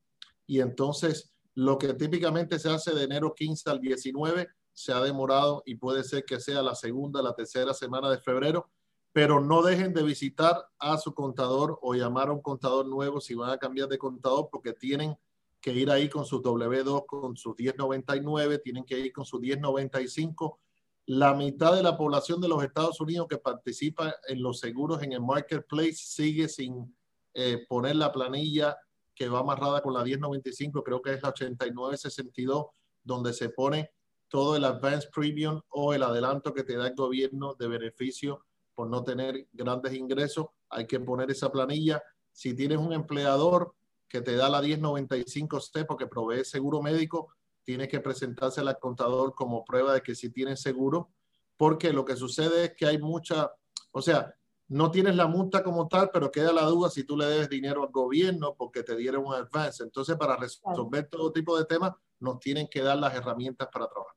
Y 0.48 0.62
entonces 0.62 1.36
lo 1.56 1.78
que 1.78 1.94
típicamente 1.94 2.60
se 2.60 2.70
hace 2.70 2.94
de 2.94 3.04
enero 3.04 3.34
15 3.34 3.70
al 3.70 3.80
19 3.80 4.48
se 4.74 4.92
ha 4.92 5.00
demorado 5.02 5.64
y 5.66 5.76
puede 5.76 6.04
ser 6.04 6.26
que 6.26 6.40
sea 6.40 6.62
la 6.62 6.76
segunda, 6.76 7.22
la 7.22 7.34
tercera 7.34 7.74
semana 7.74 8.10
de 8.10 8.20
febrero, 8.20 8.70
pero 9.16 9.40
no 9.40 9.62
dejen 9.62 9.94
de 9.94 10.04
visitar 10.04 10.68
a 10.78 10.98
su 10.98 11.14
contador 11.14 11.80
o 11.82 11.94
llamar 11.94 12.28
a 12.28 12.34
un 12.34 12.42
contador 12.42 12.86
nuevo 12.86 13.22
si 13.22 13.34
van 13.34 13.50
a 13.50 13.58
cambiar 13.58 13.88
de 13.88 13.98
contador 13.98 14.50
porque 14.52 14.74
tienen 14.74 15.18
que 15.62 15.72
ir 15.72 15.90
ahí 15.90 16.10
con 16.10 16.26
su 16.26 16.42
W2, 16.42 17.06
con 17.06 17.38
sus 17.38 17.58
1099, 17.58 18.60
tienen 18.60 18.84
que 18.84 19.00
ir 19.00 19.14
con 19.14 19.24
su 19.24 19.40
1095. 19.40 20.60
La 21.06 21.34
mitad 21.34 21.74
de 21.74 21.82
la 21.82 21.96
población 21.96 22.42
de 22.42 22.50
los 22.50 22.62
Estados 22.62 23.00
Unidos 23.00 23.28
que 23.30 23.38
participa 23.38 24.14
en 24.28 24.44
los 24.44 24.60
seguros 24.60 25.02
en 25.02 25.14
el 25.14 25.22
marketplace 25.22 25.96
sigue 25.96 26.50
sin 26.50 26.94
eh, 27.34 27.66
poner 27.70 27.96
la 27.96 28.12
planilla 28.12 28.76
que 29.16 29.30
va 29.30 29.40
amarrada 29.40 29.82
con 29.82 29.94
la 29.94 30.04
1095, 30.04 30.84
creo 30.84 31.02
que 31.02 31.14
es 31.14 31.24
la 31.24 31.30
8962, 31.30 32.66
donde 33.02 33.32
se 33.32 33.48
pone 33.48 33.92
todo 34.28 34.58
el 34.58 34.66
advance 34.66 35.08
premium 35.16 35.62
o 35.70 35.94
el 35.94 36.04
adelanto 36.04 36.54
que 36.54 36.66
te 36.66 36.76
da 36.76 36.88
el 36.88 36.96
gobierno 36.96 37.54
de 37.54 37.70
beneficio 37.70 38.44
por 38.76 38.88
no 38.90 39.04
tener 39.04 39.48
grandes 39.54 39.94
ingresos. 39.94 40.48
Hay 40.70 40.86
que 40.86 41.00
poner 41.00 41.32
esa 41.32 41.52
planilla. 41.52 42.04
Si 42.32 42.54
tienes 42.54 42.78
un 42.78 42.94
empleador 42.94 43.74
que 44.08 44.22
te 44.22 44.36
da 44.36 44.50
la 44.50 44.62
1095C 44.62 45.86
porque 45.88 46.08
provee 46.08 46.44
seguro 46.44 46.82
médico, 46.82 47.34
tienes 47.64 47.88
que 47.88 48.00
presentarse 48.00 48.62
al 48.62 48.78
contador 48.80 49.34
como 49.34 49.66
prueba 49.66 49.94
de 49.94 50.02
que 50.02 50.14
si 50.14 50.30
tienes 50.30 50.62
seguro, 50.62 51.10
porque 51.58 51.92
lo 51.92 52.06
que 52.06 52.16
sucede 52.16 52.66
es 52.66 52.76
que 52.76 52.86
hay 52.86 53.00
mucha, 53.00 53.52
o 53.92 54.02
sea, 54.02 54.36
no 54.68 54.92
tienes 54.92 55.16
la 55.16 55.28
multa 55.28 55.64
como 55.64 55.88
tal, 55.88 56.10
pero 56.12 56.32
queda 56.32 56.52
la 56.52 56.64
duda 56.64 56.90
si 56.90 57.04
tú 57.04 57.18
le 57.18 57.26
debes 57.26 57.50
dinero 57.50 57.84
al 57.84 57.92
gobierno 57.92 58.56
porque 58.58 58.84
te 58.84 58.96
dieron 58.96 59.26
un 59.26 59.34
advance. 59.34 59.84
Entonces, 59.84 60.16
para 60.18 60.38
resolver 60.38 61.08
todo 61.08 61.32
tipo 61.32 61.58
de 61.58 61.66
temas, 61.66 61.94
nos 62.20 62.40
tienen 62.40 62.68
que 62.68 62.82
dar 62.82 62.98
las 62.98 63.14
herramientas 63.14 63.68
para 63.72 63.88
trabajar. 63.88 64.16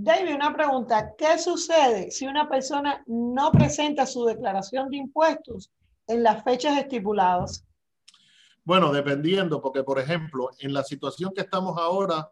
David, 0.00 0.36
una 0.36 0.54
pregunta. 0.54 1.16
¿Qué 1.18 1.36
sucede 1.40 2.12
si 2.12 2.24
una 2.24 2.48
persona 2.48 3.02
no 3.08 3.50
presenta 3.50 4.06
su 4.06 4.24
declaración 4.26 4.90
de 4.90 4.98
impuestos 4.98 5.72
en 6.06 6.22
las 6.22 6.44
fechas 6.44 6.78
estipuladas? 6.78 7.66
Bueno, 8.62 8.92
dependiendo, 8.92 9.60
porque 9.60 9.82
por 9.82 9.98
ejemplo, 9.98 10.50
en 10.60 10.72
la 10.72 10.84
situación 10.84 11.32
que 11.34 11.40
estamos 11.40 11.76
ahora, 11.78 12.30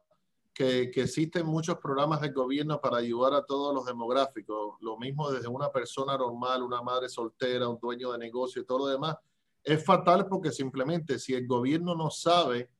que, 0.54 0.92
que, 0.92 1.02
existen 1.02 1.44
muchos 1.44 1.78
programas 1.78 2.20
del 2.20 2.32
gobierno 2.32 2.80
para 2.80 2.98
ayudar 2.98 3.34
a 3.34 3.44
todos 3.44 3.74
los 3.74 3.84
demográficos, 3.84 4.76
lo 4.80 4.96
mismo 4.96 5.32
desde 5.32 5.48
una 5.48 5.68
persona 5.72 6.16
normal, 6.16 6.62
una 6.62 6.82
madre 6.82 7.08
soltera, 7.08 7.68
un 7.68 7.80
dueño 7.80 8.12
de 8.12 8.18
negocio 8.18 8.62
y 8.62 8.64
todo 8.64 8.78
lo 8.78 8.86
demás, 8.86 9.16
es 9.64 9.84
fatal 9.84 10.28
porque 10.28 10.52
simplemente 10.52 11.18
si 11.18 11.34
el 11.34 11.48
gobierno 11.48 11.96
no 11.96 12.12
sabe 12.12 12.70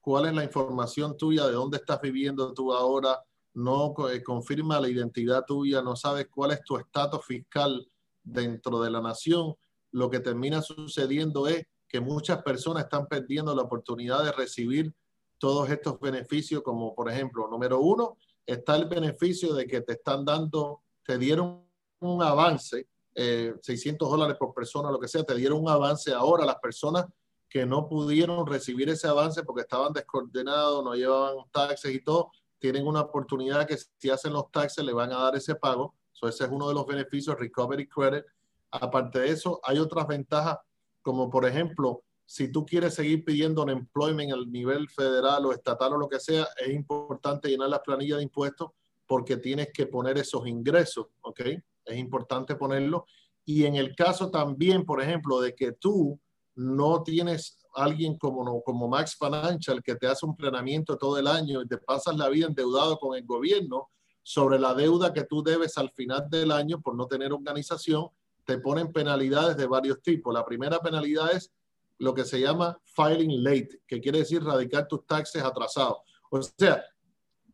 cuál 0.00 0.26
es 0.26 0.34
la 0.34 0.44
información 0.44 1.16
tuya, 1.16 1.44
de 1.48 1.54
dónde 1.54 1.78
estás 1.78 2.00
viviendo 2.00 2.54
tú 2.54 2.72
ahora, 2.72 3.20
no 3.58 3.92
eh, 4.08 4.22
confirma 4.22 4.78
la 4.78 4.88
identidad 4.88 5.44
tuya, 5.44 5.82
no 5.82 5.96
sabes 5.96 6.28
cuál 6.30 6.52
es 6.52 6.62
tu 6.62 6.76
estatus 6.76 7.24
fiscal 7.26 7.88
dentro 8.22 8.80
de 8.80 8.90
la 8.90 9.00
nación, 9.00 9.54
lo 9.90 10.08
que 10.08 10.20
termina 10.20 10.62
sucediendo 10.62 11.48
es 11.48 11.66
que 11.88 12.00
muchas 12.00 12.42
personas 12.42 12.84
están 12.84 13.08
perdiendo 13.08 13.54
la 13.56 13.62
oportunidad 13.62 14.22
de 14.22 14.30
recibir 14.30 14.94
todos 15.38 15.68
estos 15.70 15.98
beneficios, 15.98 16.62
como 16.62 16.94
por 16.94 17.10
ejemplo, 17.10 17.48
número 17.48 17.80
uno, 17.80 18.16
está 18.46 18.76
el 18.76 18.86
beneficio 18.86 19.54
de 19.54 19.66
que 19.66 19.80
te 19.80 19.94
están 19.94 20.24
dando, 20.24 20.82
te 21.04 21.18
dieron 21.18 21.64
un 21.98 22.22
avance, 22.22 22.86
eh, 23.16 23.54
600 23.60 24.08
dólares 24.08 24.36
por 24.38 24.54
persona, 24.54 24.92
lo 24.92 25.00
que 25.00 25.08
sea, 25.08 25.24
te 25.24 25.34
dieron 25.34 25.62
un 25.62 25.68
avance 25.68 26.12
ahora 26.12 26.44
las 26.44 26.60
personas 26.60 27.06
que 27.48 27.66
no 27.66 27.88
pudieron 27.88 28.46
recibir 28.46 28.88
ese 28.88 29.08
avance 29.08 29.42
porque 29.42 29.62
estaban 29.62 29.92
descoordenados, 29.92 30.84
no 30.84 30.94
llevaban 30.94 31.38
taxes 31.50 31.92
y 31.92 32.04
todo, 32.04 32.30
tienen 32.58 32.86
una 32.86 33.02
oportunidad 33.02 33.66
que 33.66 33.76
si 33.76 34.10
hacen 34.10 34.32
los 34.32 34.50
taxes 34.50 34.84
le 34.84 34.92
van 34.92 35.12
a 35.12 35.18
dar 35.18 35.36
ese 35.36 35.54
pago. 35.54 35.94
So, 36.12 36.28
ese 36.28 36.44
es 36.44 36.50
uno 36.50 36.68
de 36.68 36.74
los 36.74 36.86
beneficios, 36.86 37.38
Recovery 37.38 37.88
Credit. 37.88 38.24
Aparte 38.70 39.20
de 39.20 39.30
eso, 39.30 39.60
hay 39.62 39.78
otras 39.78 40.06
ventajas, 40.06 40.58
como 41.02 41.30
por 41.30 41.46
ejemplo, 41.46 42.02
si 42.26 42.52
tú 42.52 42.66
quieres 42.66 42.94
seguir 42.94 43.24
pidiendo 43.24 43.62
un 43.62 43.70
employment 43.70 44.32
al 44.32 44.50
nivel 44.50 44.88
federal 44.88 45.46
o 45.46 45.52
estatal 45.52 45.94
o 45.94 45.98
lo 45.98 46.08
que 46.08 46.20
sea, 46.20 46.46
es 46.58 46.68
importante 46.74 47.48
llenar 47.48 47.70
la 47.70 47.82
planilla 47.82 48.16
de 48.16 48.24
impuestos 48.24 48.72
porque 49.06 49.38
tienes 49.38 49.70
que 49.72 49.86
poner 49.86 50.18
esos 50.18 50.46
ingresos, 50.46 51.06
¿ok? 51.22 51.40
Es 51.86 51.96
importante 51.96 52.54
ponerlo. 52.56 53.06
Y 53.46 53.64
en 53.64 53.76
el 53.76 53.96
caso 53.96 54.30
también, 54.30 54.84
por 54.84 55.00
ejemplo, 55.00 55.40
de 55.40 55.54
que 55.54 55.72
tú 55.72 56.20
no 56.54 57.02
tienes 57.02 57.56
alguien 57.78 58.16
como, 58.18 58.62
como 58.62 58.88
Max 58.88 59.16
Financial 59.18 59.82
que 59.82 59.94
te 59.94 60.06
hace 60.06 60.26
un 60.26 60.36
planeamiento 60.36 60.96
todo 60.96 61.18
el 61.18 61.26
año 61.26 61.62
y 61.62 61.68
te 61.68 61.78
pasas 61.78 62.16
la 62.16 62.28
vida 62.28 62.46
endeudado 62.46 62.98
con 62.98 63.16
el 63.16 63.24
gobierno 63.24 63.88
sobre 64.22 64.58
la 64.58 64.74
deuda 64.74 65.12
que 65.12 65.24
tú 65.24 65.42
debes 65.42 65.78
al 65.78 65.90
final 65.90 66.28
del 66.28 66.52
año 66.52 66.80
por 66.80 66.94
no 66.94 67.06
tener 67.06 67.32
organización, 67.32 68.08
te 68.44 68.58
ponen 68.58 68.92
penalidades 68.92 69.56
de 69.56 69.66
varios 69.66 70.02
tipos. 70.02 70.34
La 70.34 70.44
primera 70.44 70.80
penalidad 70.80 71.32
es 71.32 71.52
lo 71.98 72.12
que 72.14 72.24
se 72.24 72.40
llama 72.40 72.78
filing 72.84 73.42
late, 73.42 73.80
que 73.86 74.00
quiere 74.00 74.18
decir 74.18 74.42
radicar 74.42 74.86
tus 74.86 75.06
taxes 75.06 75.42
atrasados. 75.42 75.98
O 76.30 76.42
sea, 76.42 76.84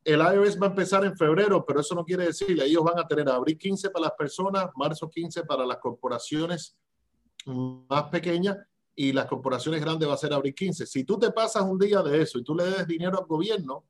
el 0.05 0.21
IRS 0.21 0.61
va 0.61 0.67
a 0.67 0.71
empezar 0.71 1.05
en 1.05 1.17
febrero, 1.17 1.65
pero 1.65 1.81
eso 1.81 1.95
no 1.95 2.05
quiere 2.05 2.27
decir, 2.27 2.61
ellos 2.61 2.83
van 2.83 2.99
a 2.99 3.07
tener 3.07 3.29
abril 3.29 3.57
15 3.57 3.91
para 3.91 4.07
las 4.07 4.13
personas, 4.13 4.67
marzo 4.77 5.09
15 5.09 5.45
para 5.45 5.65
las 5.65 5.79
corporaciones 5.79 6.77
más 7.47 8.05
pequeñas 8.05 8.57
y 8.97 9.13
las 9.13 9.27
corporaciones 9.27 9.81
grandes 9.81 10.09
va 10.09 10.15
a 10.15 10.19
ser 10.19 10.33
abril 10.33 10.55
15. 10.55 10.87
Si 10.87 11.05
tú 11.05 11.19
te 11.19 11.31
pasas 11.33 11.63
un 11.63 11.79
día 11.79 12.03
de 12.03 12.23
eso 12.23 12.39
y 12.39 12.45
tú 12.45 12.55
le 12.55 12.65
des 12.65 12.87
dinero 12.87 13.19
al 13.19 13.27
gobierno, 13.27 13.85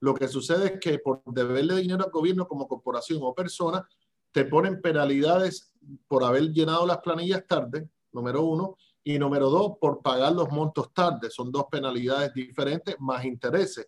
Lo 0.00 0.12
que 0.12 0.28
sucede 0.28 0.74
es 0.74 0.80
que 0.80 0.98
por 0.98 1.22
deberle 1.24 1.76
dinero 1.76 2.04
al 2.04 2.10
gobierno 2.10 2.46
como 2.46 2.68
corporación 2.68 3.20
o 3.22 3.34
persona, 3.34 3.88
te 4.32 4.44
ponen 4.44 4.82
penalidades 4.82 5.72
por 6.06 6.24
haber 6.24 6.52
llenado 6.52 6.84
las 6.84 6.98
planillas 6.98 7.46
tarde, 7.46 7.88
número 8.12 8.42
uno, 8.42 8.76
y 9.02 9.18
número 9.18 9.48
dos, 9.48 9.78
por 9.80 10.02
pagar 10.02 10.32
los 10.32 10.50
montos 10.50 10.92
tarde. 10.92 11.30
Son 11.30 11.50
dos 11.50 11.66
penalidades 11.70 12.34
diferentes 12.34 12.96
más 12.98 13.24
intereses. 13.24 13.86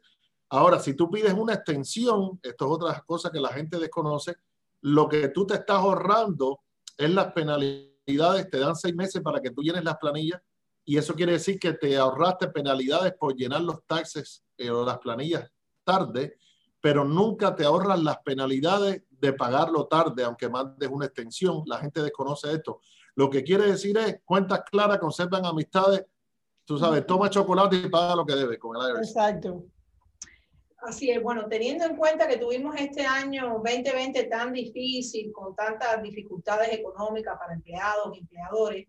Ahora, 0.48 0.78
si 0.78 0.94
tú 0.94 1.10
pides 1.10 1.34
una 1.34 1.54
extensión, 1.54 2.38
esto 2.42 2.64
es 2.66 2.70
otra 2.70 3.04
cosa 3.06 3.30
que 3.30 3.40
la 3.40 3.52
gente 3.52 3.78
desconoce, 3.78 4.36
lo 4.82 5.08
que 5.08 5.28
tú 5.28 5.46
te 5.46 5.54
estás 5.54 5.78
ahorrando 5.78 6.60
es 6.96 7.10
las 7.10 7.32
penalidades, 7.32 8.48
te 8.50 8.58
dan 8.58 8.76
seis 8.76 8.94
meses 8.94 9.20
para 9.20 9.40
que 9.40 9.50
tú 9.50 9.62
llenes 9.62 9.84
las 9.84 9.96
planillas 9.96 10.40
y 10.88 10.96
eso 10.96 11.14
quiere 11.14 11.32
decir 11.32 11.58
que 11.58 11.72
te 11.72 11.96
ahorraste 11.96 12.46
penalidades 12.48 13.12
por 13.14 13.34
llenar 13.34 13.60
los 13.60 13.84
taxes 13.86 14.44
eh, 14.56 14.70
o 14.70 14.86
las 14.86 14.98
planillas 14.98 15.50
tarde, 15.82 16.38
pero 16.80 17.04
nunca 17.04 17.54
te 17.56 17.64
ahorran 17.64 18.04
las 18.04 18.18
penalidades 18.18 19.02
de 19.10 19.32
pagarlo 19.32 19.88
tarde, 19.88 20.22
aunque 20.22 20.48
mandes 20.48 20.88
una 20.88 21.06
extensión. 21.06 21.62
La 21.66 21.78
gente 21.78 22.02
desconoce 22.02 22.52
esto. 22.52 22.80
Lo 23.16 23.28
que 23.28 23.42
quiere 23.42 23.66
decir 23.66 23.98
es 23.98 24.20
cuentas 24.24 24.62
claras, 24.70 24.98
conservan 24.98 25.44
amistades. 25.44 26.04
Tú 26.64 26.78
sabes, 26.78 27.04
toma 27.04 27.30
chocolate 27.30 27.76
y 27.76 27.88
paga 27.88 28.14
lo 28.14 28.24
que 28.24 28.34
debe 28.34 28.56
con 28.56 28.76
el 28.76 28.90
IRS. 28.90 29.08
Exacto. 29.08 29.64
Así 30.82 31.10
es, 31.10 31.20
bueno, 31.20 31.48
teniendo 31.48 31.84
en 31.84 31.96
cuenta 31.96 32.28
que 32.28 32.36
tuvimos 32.36 32.76
este 32.76 33.04
año 33.04 33.54
2020 33.54 34.24
tan 34.24 34.52
difícil, 34.52 35.32
con 35.32 35.56
tantas 35.56 36.00
dificultades 36.00 36.72
económicas 36.72 37.36
para 37.38 37.54
empleados 37.54 38.14
y 38.14 38.20
empleadores, 38.20 38.86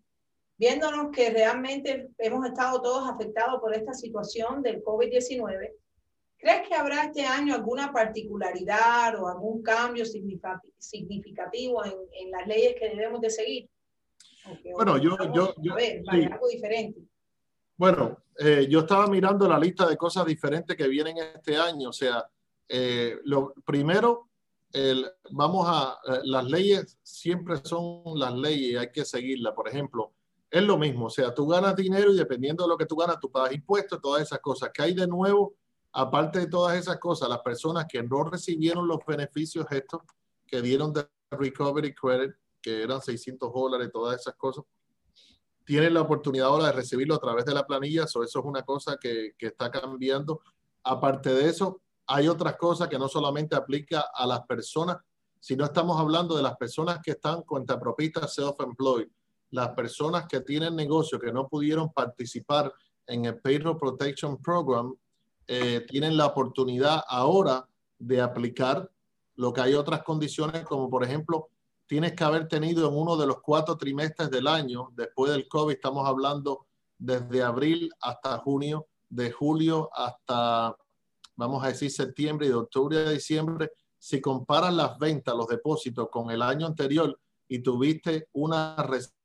viéndonos 0.58 1.10
que 1.12 1.30
realmente 1.30 2.08
hemos 2.18 2.46
estado 2.46 2.82
todos 2.82 3.08
afectados 3.08 3.60
por 3.60 3.74
esta 3.74 3.94
situación 3.94 4.62
del 4.62 4.82
COVID-19, 4.82 5.72
¿crees 6.36 6.68
que 6.68 6.74
habrá 6.74 7.04
este 7.04 7.24
año 7.24 7.54
alguna 7.54 7.92
particularidad 7.92 9.20
o 9.22 9.28
algún 9.28 9.62
cambio 9.62 10.04
significativo 10.04 11.84
en, 11.84 11.94
en 12.12 12.30
las 12.30 12.46
leyes 12.46 12.74
que 12.78 12.88
debemos 12.88 13.20
de 13.20 13.30
seguir? 13.30 13.70
bueno, 14.74 14.98
yo, 14.98 15.16
yo, 15.34 15.54
yo, 15.58 15.72
a 15.72 15.76
ver, 15.76 16.02
sí. 16.10 16.24
algo 16.24 16.48
diferente. 16.48 17.00
Bueno, 17.76 18.18
eh, 18.38 18.66
yo 18.68 18.80
estaba 18.80 19.06
mirando 19.06 19.48
la 19.48 19.58
lista 19.58 19.86
de 19.86 19.96
cosas 19.96 20.26
diferentes 20.26 20.76
que 20.76 20.88
vienen 20.88 21.18
este 21.18 21.56
año. 21.56 21.90
O 21.90 21.92
sea, 21.92 22.24
eh, 22.68 23.18
lo 23.24 23.54
primero, 23.64 24.30
el, 24.72 25.06
vamos 25.30 25.66
a, 25.68 25.98
eh, 26.06 26.20
las 26.24 26.44
leyes 26.44 26.98
siempre 27.02 27.56
son 27.62 28.18
las 28.18 28.34
leyes 28.34 28.72
y 28.72 28.76
hay 28.76 28.90
que 28.90 29.04
seguirlas. 29.04 29.54
Por 29.54 29.68
ejemplo, 29.68 30.12
es 30.50 30.62
lo 30.62 30.78
mismo. 30.78 31.06
O 31.06 31.10
sea, 31.10 31.34
tú 31.34 31.46
ganas 31.46 31.76
dinero 31.76 32.12
y 32.12 32.16
dependiendo 32.16 32.64
de 32.64 32.68
lo 32.68 32.76
que 32.76 32.86
tú 32.86 32.96
ganas, 32.96 33.20
tú 33.20 33.30
pagas 33.30 33.52
impuestos, 33.52 34.00
todas 34.00 34.22
esas 34.22 34.40
cosas. 34.40 34.70
¿Qué 34.72 34.82
hay 34.82 34.94
de 34.94 35.06
nuevo? 35.06 35.54
Aparte 35.92 36.40
de 36.40 36.46
todas 36.46 36.76
esas 36.76 36.98
cosas, 36.98 37.28
las 37.28 37.40
personas 37.40 37.86
que 37.88 38.02
no 38.02 38.24
recibieron 38.24 38.86
los 38.86 38.98
beneficios 39.06 39.66
estos 39.70 40.02
que 40.46 40.62
dieron 40.62 40.92
de 40.92 41.06
Recovery 41.30 41.94
Credit, 41.94 42.34
que 42.60 42.82
eran 42.82 43.00
600 43.00 43.52
dólares, 43.52 43.90
todas 43.92 44.20
esas 44.20 44.34
cosas, 44.34 44.64
tienen 45.64 45.92
la 45.94 46.00
oportunidad 46.00 46.48
ahora 46.48 46.66
de 46.66 46.72
recibirlo 46.72 47.14
a 47.14 47.18
través 47.18 47.44
de 47.44 47.52
la 47.52 47.66
planilla, 47.66 48.06
so 48.06 48.22
eso 48.22 48.38
es 48.38 48.44
una 48.44 48.62
cosa 48.62 48.96
que, 48.96 49.34
que, 49.36 49.48
está 49.48 49.70
cambiando. 49.70 50.40
Aparte 50.82 51.30
de 51.34 51.48
eso, 51.48 51.82
hay 52.06 52.26
otras 52.26 52.56
cosas 52.56 52.88
que 52.88 52.98
no 52.98 53.06
solamente 53.06 53.54
aplica 53.54 54.06
a 54.14 54.26
las 54.26 54.46
personas, 54.46 54.96
sino 55.40 55.64
estamos 55.64 56.00
hablando 56.00 56.36
de 56.36 56.42
las 56.42 56.56
personas 56.56 57.00
que 57.02 57.12
están 57.12 57.42
cuentapropistas 57.42 58.34
self-employed, 58.34 59.08
las 59.50 59.70
personas 59.70 60.26
que 60.26 60.40
tienen 60.40 60.76
negocio 60.76 61.18
que 61.18 61.32
no 61.32 61.48
pudieron 61.48 61.92
participar 61.92 62.72
en 63.06 63.24
el 63.24 63.38
Payroll 63.40 63.78
Protection 63.78 64.36
Program, 64.42 64.94
eh, 65.46 65.84
tienen 65.88 66.16
la 66.16 66.26
oportunidad 66.26 67.02
ahora 67.08 67.66
de 67.98 68.20
aplicar 68.20 68.90
lo 69.36 69.52
que 69.52 69.60
hay 69.62 69.74
otras 69.74 70.02
condiciones, 70.02 70.64
como 70.64 70.90
por 70.90 71.04
ejemplo, 71.04 71.48
tienes 71.86 72.12
que 72.12 72.24
haber 72.24 72.48
tenido 72.48 72.88
en 72.88 72.94
uno 72.94 73.16
de 73.16 73.26
los 73.26 73.40
cuatro 73.40 73.76
trimestres 73.76 74.30
del 74.30 74.46
año, 74.46 74.90
después 74.94 75.32
del 75.32 75.48
COVID, 75.48 75.74
estamos 75.74 76.06
hablando 76.06 76.66
desde 76.98 77.42
abril 77.42 77.90
hasta 78.00 78.38
junio, 78.38 78.86
de 79.08 79.30
julio 79.30 79.88
hasta, 79.94 80.76
vamos 81.36 81.64
a 81.64 81.68
decir, 81.68 81.90
septiembre 81.90 82.46
y 82.46 82.50
de 82.50 82.56
octubre 82.56 82.98
a 82.98 83.10
diciembre, 83.10 83.72
si 83.98 84.20
comparas 84.20 84.74
las 84.74 84.98
ventas, 84.98 85.34
los 85.34 85.46
depósitos 85.46 86.08
con 86.10 86.30
el 86.30 86.42
año 86.42 86.66
anterior 86.66 87.18
y 87.48 87.60
tuviste 87.60 88.28
una 88.32 88.76
recesión, 88.76 89.17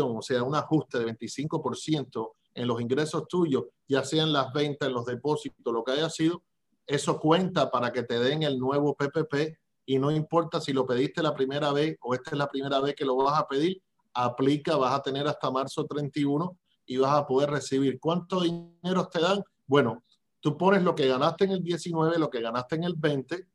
o 0.00 0.22
sea, 0.22 0.42
un 0.42 0.54
ajuste 0.54 0.98
de 0.98 1.06
25% 1.06 2.32
en 2.54 2.66
los 2.66 2.80
ingresos 2.80 3.26
tuyos, 3.28 3.64
ya 3.86 4.04
sean 4.04 4.32
las 4.32 4.52
ventas, 4.52 4.88
en 4.88 4.94
los 4.94 5.06
depósitos, 5.06 5.72
lo 5.72 5.84
que 5.84 5.92
haya 5.92 6.10
sido, 6.10 6.42
eso 6.86 7.20
cuenta 7.20 7.70
para 7.70 7.92
que 7.92 8.02
te 8.02 8.18
den 8.18 8.42
el 8.42 8.58
nuevo 8.58 8.96
PPP 8.96 9.58
y 9.86 9.98
no 9.98 10.10
importa 10.10 10.60
si 10.60 10.72
lo 10.72 10.86
pediste 10.86 11.22
la 11.22 11.34
primera 11.34 11.72
vez 11.72 11.96
o 12.00 12.14
esta 12.14 12.30
es 12.30 12.38
la 12.38 12.48
primera 12.48 12.80
vez 12.80 12.94
que 12.94 13.04
lo 13.04 13.16
vas 13.16 13.38
a 13.38 13.46
pedir, 13.46 13.82
aplica, 14.14 14.76
vas 14.76 14.94
a 14.94 15.02
tener 15.02 15.26
hasta 15.28 15.50
marzo 15.50 15.86
31 15.86 16.58
y 16.86 16.96
vas 16.96 17.12
a 17.12 17.26
poder 17.26 17.50
recibir. 17.50 18.00
¿Cuánto 18.00 18.40
dinero 18.40 19.06
te 19.08 19.20
dan? 19.20 19.42
Bueno, 19.66 20.02
tú 20.40 20.56
pones 20.56 20.82
lo 20.82 20.94
que 20.94 21.06
ganaste 21.06 21.44
en 21.44 21.52
el 21.52 21.62
19, 21.62 22.18
lo 22.18 22.30
que 22.30 22.40
ganaste 22.40 22.76
en 22.76 22.84
el 22.84 22.94
20, 22.94 23.46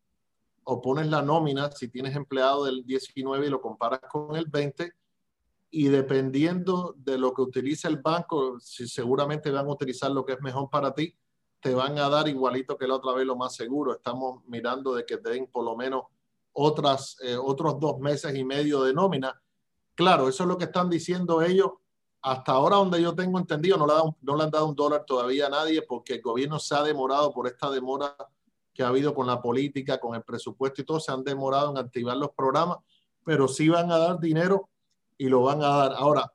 o 0.66 0.82
pones 0.82 1.08
la 1.08 1.22
nómina 1.22 1.72
si 1.72 1.90
tienes 1.90 2.16
empleado 2.16 2.66
del 2.66 2.86
19 2.86 3.48
y 3.48 3.50
lo 3.50 3.62
comparas 3.62 4.00
con 4.10 4.36
el 4.36 4.46
20, 4.46 4.92
y 5.76 5.88
dependiendo 5.88 6.94
de 7.00 7.18
lo 7.18 7.34
que 7.34 7.42
utilice 7.42 7.88
el 7.88 7.98
banco, 7.98 8.60
si 8.60 8.88
seguramente 8.88 9.50
van 9.50 9.66
a 9.66 9.72
utilizar 9.72 10.12
lo 10.12 10.24
que 10.24 10.34
es 10.34 10.42
mejor 10.42 10.70
para 10.70 10.94
ti, 10.94 11.18
te 11.60 11.74
van 11.74 11.98
a 11.98 12.10
dar 12.10 12.28
igualito 12.28 12.78
que 12.78 12.88
la 12.88 12.94
otra 12.94 13.14
vez 13.14 13.26
lo 13.26 13.36
más 13.36 13.56
seguro. 13.56 13.92
Estamos 13.92 14.44
mirando 14.46 14.94
de 14.94 15.04
que 15.04 15.18
te 15.18 15.32
den 15.32 15.48
por 15.48 15.66
lo 15.66 15.76
menos 15.76 16.04
otras, 16.52 17.18
eh, 17.24 17.36
otros 17.36 17.80
dos 17.80 17.98
meses 17.98 18.36
y 18.36 18.44
medio 18.44 18.84
de 18.84 18.94
nómina. 18.94 19.42
Claro, 19.96 20.28
eso 20.30 20.44
es 20.44 20.50
lo 20.50 20.60
que 20.60 20.66
están 20.66 20.92
diciendo 20.92 21.42
ellos. 21.42 21.72
Hasta 22.22 22.52
ahora, 22.52 22.76
donde 22.76 23.02
yo 23.02 23.16
tengo 23.16 23.40
entendido, 23.40 23.76
no 23.76 23.88
le, 23.88 23.94
no 24.22 24.38
le 24.38 24.44
han 24.44 24.52
dado 24.52 24.68
un 24.68 24.76
dólar 24.76 25.06
todavía 25.08 25.48
a 25.48 25.50
nadie 25.50 25.82
porque 25.82 26.14
el 26.14 26.22
gobierno 26.22 26.60
se 26.60 26.76
ha 26.76 26.84
demorado 26.84 27.34
por 27.34 27.48
esta 27.48 27.72
demora 27.72 28.16
que 28.76 28.84
ha 28.84 28.90
habido 28.90 29.16
con 29.16 29.26
la 29.26 29.42
política, 29.42 30.00
con 30.00 30.14
el 30.14 30.22
presupuesto 30.22 30.84
y 30.84 30.86
todo, 30.86 31.00
se 31.00 31.12
han 31.12 31.24
demorado 31.24 31.72
en 31.72 31.80
activar 31.80 32.16
los 32.16 32.30
programas, 32.30 32.78
pero 33.26 33.48
sí 33.48 33.70
van 33.70 33.92
a 33.92 33.98
dar 33.98 34.20
dinero 34.20 34.70
y 35.18 35.28
lo 35.28 35.44
van 35.44 35.64
a 35.64 35.70
dar. 35.70 35.94
Ahora, 35.94 36.32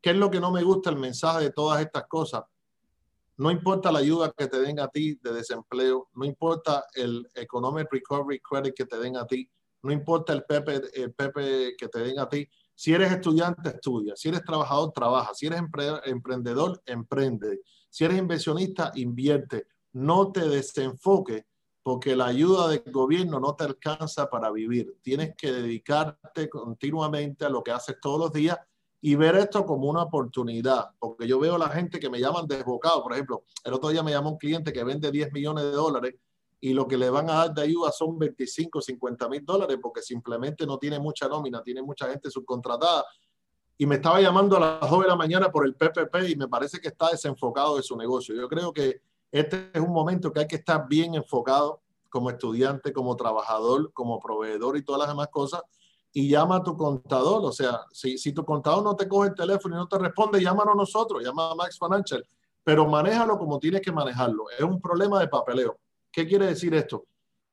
¿qué 0.00 0.10
es 0.10 0.16
lo 0.16 0.30
que 0.30 0.40
no 0.40 0.50
me 0.50 0.62
gusta 0.62 0.90
el 0.90 0.96
mensaje 0.96 1.44
de 1.44 1.50
todas 1.50 1.80
estas 1.80 2.06
cosas? 2.06 2.42
No 3.36 3.50
importa 3.50 3.90
la 3.90 4.00
ayuda 4.00 4.32
que 4.36 4.46
te 4.46 4.60
den 4.60 4.78
a 4.78 4.88
ti 4.88 5.14
de 5.22 5.32
desempleo, 5.32 6.08
no 6.14 6.24
importa 6.24 6.84
el 6.94 7.28
Economic 7.34 7.88
Recovery 7.90 8.40
Credit 8.40 8.74
que 8.74 8.84
te 8.84 8.98
den 8.98 9.16
a 9.16 9.26
ti, 9.26 9.48
no 9.82 9.92
importa 9.92 10.32
el 10.32 10.44
PP, 10.44 10.80
el 10.94 11.12
PP 11.12 11.74
que 11.76 11.88
te 11.88 11.98
den 12.00 12.18
a 12.18 12.28
ti. 12.28 12.48
Si 12.74 12.92
eres 12.92 13.12
estudiante, 13.12 13.68
estudia. 13.68 14.14
Si 14.16 14.28
eres 14.28 14.44
trabajador, 14.44 14.92
trabaja. 14.92 15.34
Si 15.34 15.46
eres 15.46 15.60
emprendedor, 16.04 16.80
emprende. 16.86 17.60
Si 17.90 18.04
eres 18.04 18.18
inversionista, 18.18 18.92
invierte. 18.94 19.66
No 19.92 20.30
te 20.30 20.48
desenfoque 20.48 21.46
porque 21.82 22.14
la 22.14 22.26
ayuda 22.26 22.68
del 22.68 22.84
gobierno 22.92 23.40
no 23.40 23.54
te 23.56 23.64
alcanza 23.64 24.30
para 24.30 24.50
vivir. 24.50 24.98
Tienes 25.02 25.34
que 25.36 25.52
dedicarte 25.52 26.48
continuamente 26.48 27.44
a 27.44 27.48
lo 27.48 27.62
que 27.62 27.72
haces 27.72 27.96
todos 28.00 28.18
los 28.18 28.32
días 28.32 28.58
y 29.00 29.16
ver 29.16 29.34
esto 29.34 29.66
como 29.66 29.88
una 29.88 30.02
oportunidad, 30.02 30.90
porque 30.98 31.26
yo 31.26 31.40
veo 31.40 31.56
a 31.56 31.58
la 31.58 31.68
gente 31.68 31.98
que 31.98 32.08
me 32.08 32.20
llaman 32.20 32.46
desbocado, 32.46 33.02
por 33.02 33.12
ejemplo, 33.12 33.42
el 33.64 33.72
otro 33.72 33.90
día 33.90 34.02
me 34.04 34.12
llamó 34.12 34.30
un 34.30 34.38
cliente 34.38 34.72
que 34.72 34.84
vende 34.84 35.10
10 35.10 35.32
millones 35.32 35.64
de 35.64 35.72
dólares 35.72 36.14
y 36.60 36.72
lo 36.72 36.86
que 36.86 36.96
le 36.96 37.10
van 37.10 37.28
a 37.28 37.34
dar 37.34 37.52
de 37.52 37.62
ayuda 37.62 37.90
son 37.90 38.16
25, 38.16 38.80
50 38.80 39.28
mil 39.28 39.44
dólares 39.44 39.76
porque 39.82 40.02
simplemente 40.02 40.64
no 40.64 40.78
tiene 40.78 41.00
mucha 41.00 41.26
nómina, 41.26 41.60
tiene 41.64 41.82
mucha 41.82 42.08
gente 42.08 42.30
subcontratada. 42.30 43.04
Y 43.76 43.86
me 43.86 43.96
estaba 43.96 44.20
llamando 44.20 44.56
a 44.56 44.60
las 44.60 44.88
2 44.88 45.02
de 45.02 45.08
la 45.08 45.16
mañana 45.16 45.50
por 45.50 45.66
el 45.66 45.74
PPP 45.74 46.28
y 46.28 46.36
me 46.36 46.46
parece 46.46 46.78
que 46.78 46.86
está 46.86 47.10
desenfocado 47.10 47.76
de 47.76 47.82
su 47.82 47.96
negocio. 47.96 48.36
Yo 48.36 48.48
creo 48.48 48.72
que 48.72 49.00
este 49.32 49.70
es 49.72 49.80
un 49.80 49.92
momento 49.92 50.30
que 50.30 50.40
hay 50.40 50.46
que 50.46 50.56
estar 50.56 50.86
bien 50.86 51.14
enfocado 51.14 51.80
como 52.10 52.28
estudiante, 52.28 52.92
como 52.92 53.16
trabajador, 53.16 53.90
como 53.94 54.20
proveedor 54.20 54.76
y 54.76 54.84
todas 54.84 55.00
las 55.00 55.08
demás 55.08 55.28
cosas. 55.28 55.62
Y 56.12 56.28
llama 56.28 56.56
a 56.56 56.62
tu 56.62 56.76
contador. 56.76 57.42
O 57.42 57.50
sea, 57.50 57.80
si, 57.90 58.18
si 58.18 58.32
tu 58.32 58.44
contador 58.44 58.84
no 58.84 58.94
te 58.94 59.08
coge 59.08 59.30
el 59.30 59.34
teléfono 59.34 59.74
y 59.74 59.78
no 59.78 59.88
te 59.88 59.98
responde, 59.98 60.42
llámanos 60.42 60.76
nosotros, 60.76 61.24
llama 61.24 61.50
a 61.50 61.54
Max 61.54 61.78
Financial. 61.78 62.22
Pero 62.62 62.86
manéjalo 62.86 63.38
como 63.38 63.58
tienes 63.58 63.80
que 63.80 63.90
manejarlo. 63.90 64.44
Es 64.50 64.62
un 64.62 64.78
problema 64.78 65.18
de 65.18 65.28
papeleo. 65.28 65.78
¿Qué 66.12 66.26
quiere 66.26 66.46
decir 66.46 66.74
esto? 66.74 67.06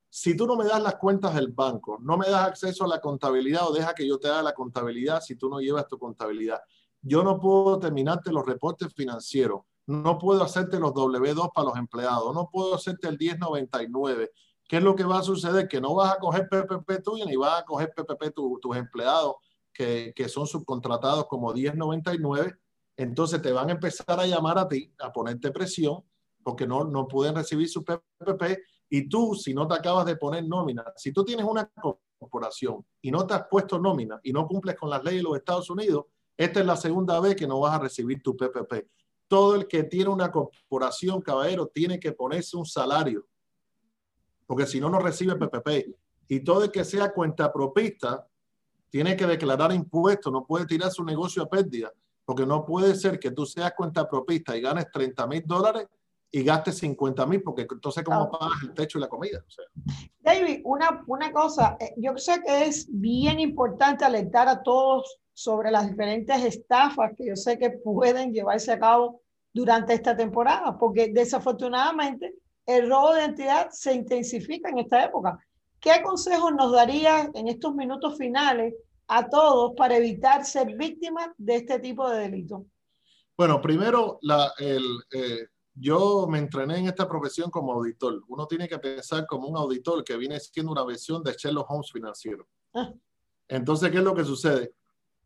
Si 0.10 0.36
tú 0.36 0.46
no 0.46 0.58
me 0.58 0.66
das 0.66 0.82
las 0.82 0.96
cuentas 0.96 1.34
del 1.36 1.50
banco, 1.50 1.98
no 2.02 2.18
me 2.18 2.28
das 2.28 2.48
acceso 2.48 2.84
a 2.84 2.88
la 2.88 3.00
contabilidad 3.00 3.68
o 3.70 3.72
deja 3.72 3.94
que 3.94 4.06
yo 4.06 4.20
te 4.20 4.28
haga 4.28 4.42
la 4.42 4.54
contabilidad 4.54 5.22
si 5.22 5.36
tú 5.36 5.50
no 5.50 5.62
llevas 5.62 5.88
tu 5.88 5.98
contabilidad. 5.98 6.60
Yo 7.02 7.24
no 7.24 7.40
puedo 7.40 7.80
terminarte 7.80 8.32
los 8.32 8.46
reportes 8.46 8.94
financieros, 8.94 9.62
no 9.90 10.20
puedo 10.20 10.44
hacerte 10.44 10.80
los 10.80 10.94
W2 10.94 11.52
para 11.52 11.70
los 11.70 11.78
empleados, 11.78 12.34
no 12.36 12.48
puedo 12.52 12.76
hacerte 12.76 13.08
el 13.08 13.18
1099. 13.18 14.32
¿Qué 14.68 14.78
es 14.78 14.84
lo 14.84 14.96
que 14.96 15.04
va 15.04 15.18
a 15.18 15.24
suceder? 15.24 15.68
Que 15.68 15.82
no 15.82 15.96
vas 15.96 16.14
a 16.14 16.20
coger 16.20 16.48
PPP 16.48 17.04
tuyo 17.04 17.26
ni 17.26 17.36
vas 17.36 17.62
a 17.62 17.66
coger 17.66 17.92
PPP 17.96 18.32
tu, 18.36 18.60
tus 18.62 18.78
empleados 18.78 19.38
que, 19.74 20.14
que 20.16 20.30
son 20.30 20.46
subcontratados 20.46 21.26
como 21.26 21.52
1099. 21.52 22.54
Entonces 22.98 23.42
te 23.42 23.52
van 23.52 23.70
a 23.70 23.72
empezar 23.72 24.20
a 24.20 24.28
llamar 24.28 24.60
a 24.60 24.68
ti, 24.68 24.94
a 25.00 25.12
ponerte 25.12 25.50
presión 25.50 26.04
porque 26.44 26.68
no, 26.68 26.84
no 26.84 27.08
pueden 27.08 27.34
recibir 27.34 27.68
su 27.68 27.84
PPP 27.84 28.60
Y 28.92 29.10
tú, 29.10 29.34
si 29.34 29.56
no 29.56 29.68
te 29.68 29.74
acabas 29.74 30.06
de 30.06 30.18
poner 30.18 30.48
nómina, 30.48 30.84
si 30.98 31.12
tú 31.12 31.26
tienes 31.26 31.48
una 31.48 31.68
corporación 32.20 32.86
y 33.02 33.10
no 33.10 33.26
te 33.26 33.34
has 33.34 33.48
puesto 33.50 33.80
nómina 33.80 34.20
y 34.22 34.34
no 34.34 34.46
cumples 34.46 34.76
con 34.76 34.92
las 34.92 35.04
leyes 35.04 35.24
de 35.24 35.30
los 35.30 35.38
Estados 35.38 35.68
Unidos, 35.72 36.06
esta 36.38 36.60
es 36.60 36.66
la 36.68 36.78
segunda 36.78 37.20
vez 37.20 37.36
que 37.36 37.48
no 37.48 37.60
vas 37.60 37.74
a 37.74 37.80
recibir 37.80 38.22
tu 38.22 38.38
PPP. 38.38 38.88
Todo 39.30 39.56
el 39.56 39.68
que 39.68 39.84
tiene 39.84 40.10
una 40.10 40.30
corporación, 40.30 41.22
caballero, 41.22 41.68
tiene 41.68 41.98
que 41.98 42.12
ponerse 42.12 42.58
un 42.58 42.66
salario, 42.66 43.26
porque 44.46 44.66
si 44.66 44.82
no, 44.82 44.90
no 44.90 45.00
recibe 45.00 45.38
PPP. 45.38 45.96
Y 46.28 46.42
todo 46.42 46.66
el 46.66 46.72
que 46.72 46.84
sea 46.84 47.14
cuenta 47.14 47.54
propista 47.54 48.28
tiene 48.90 49.16
que 49.16 49.26
declarar 49.26 49.72
impuestos, 49.72 50.34
no 50.34 50.46
puede 50.46 50.66
tirar 50.66 50.92
su 50.92 51.04
negocio 51.04 51.44
a 51.44 51.48
pérdida, 51.48 51.94
porque 52.26 52.46
no 52.46 52.66
puede 52.66 52.96
ser 52.96 53.20
que 53.20 53.32
tú 53.32 53.46
seas 53.46 53.74
cuenta 53.78 54.10
propista 54.10 54.58
y 54.58 54.62
ganes 54.62 54.92
30 54.92 55.28
mil 55.28 55.44
dólares 55.46 55.88
y 56.32 56.44
gastes 56.44 56.78
50 56.80 57.26
mil, 57.26 57.42
porque 57.42 57.68
entonces 57.70 58.04
cómo 58.04 58.30
pagas 58.30 58.64
el 58.64 58.74
techo 58.74 58.98
y 58.98 59.02
la 59.02 59.08
comida. 59.08 59.44
O 59.48 59.50
sea. 59.50 59.66
David, 60.20 60.62
una, 60.64 61.04
una 61.08 61.32
cosa, 61.32 61.78
eh, 61.80 61.94
yo 61.98 62.18
sé 62.18 62.42
que 62.44 62.66
es 62.66 62.88
bien 62.90 63.40
importante 63.40 64.06
alertar 64.06 64.48
a 64.48 64.62
todos 64.62 65.20
sobre 65.40 65.72
las 65.72 65.90
diferentes 65.90 66.44
estafas 66.44 67.14
que 67.16 67.28
yo 67.28 67.36
sé 67.38 67.58
que 67.58 67.70
pueden 67.70 68.34
llevarse 68.34 68.74
a 68.74 68.80
cabo 68.80 69.22
durante 69.54 69.94
esta 69.94 70.14
temporada, 70.14 70.78
porque 70.78 71.14
desafortunadamente 71.14 72.36
el 72.66 72.90
robo 72.90 73.14
de 73.14 73.22
identidad 73.22 73.70
se 73.72 73.94
intensifica 73.94 74.70
en 74.70 74.80
esta 74.80 75.06
época. 75.06 75.40
¿Qué 75.80 76.02
consejos 76.04 76.52
nos 76.54 76.74
daría 76.74 77.32
en 77.34 77.48
estos 77.48 77.74
minutos 77.74 78.18
finales 78.18 78.74
a 79.08 79.30
todos 79.30 79.72
para 79.78 79.96
evitar 79.96 80.44
ser 80.44 80.76
víctimas 80.76 81.30
de 81.38 81.56
este 81.56 81.80
tipo 81.80 82.10
de 82.10 82.20
delito? 82.20 82.66
Bueno, 83.38 83.62
primero, 83.62 84.20
la, 84.24 84.52
el, 84.58 84.84
eh, 85.14 85.48
yo 85.74 86.28
me 86.30 86.40
entrené 86.40 86.80
en 86.80 86.88
esta 86.88 87.08
profesión 87.08 87.50
como 87.50 87.72
auditor. 87.72 88.22
Uno 88.28 88.46
tiene 88.46 88.68
que 88.68 88.78
pensar 88.78 89.26
como 89.26 89.48
un 89.48 89.56
auditor 89.56 90.04
que 90.04 90.18
viene 90.18 90.38
siendo 90.42 90.74
una 90.74 90.84
versión 90.84 91.24
de 91.24 91.32
Sherlock 91.32 91.72
Holmes 91.72 91.94
financiero. 91.94 92.46
Ah. 92.74 92.92
Entonces, 93.48 93.90
¿qué 93.90 94.00
es 94.00 94.04
lo 94.04 94.14
que 94.14 94.26
sucede? 94.26 94.74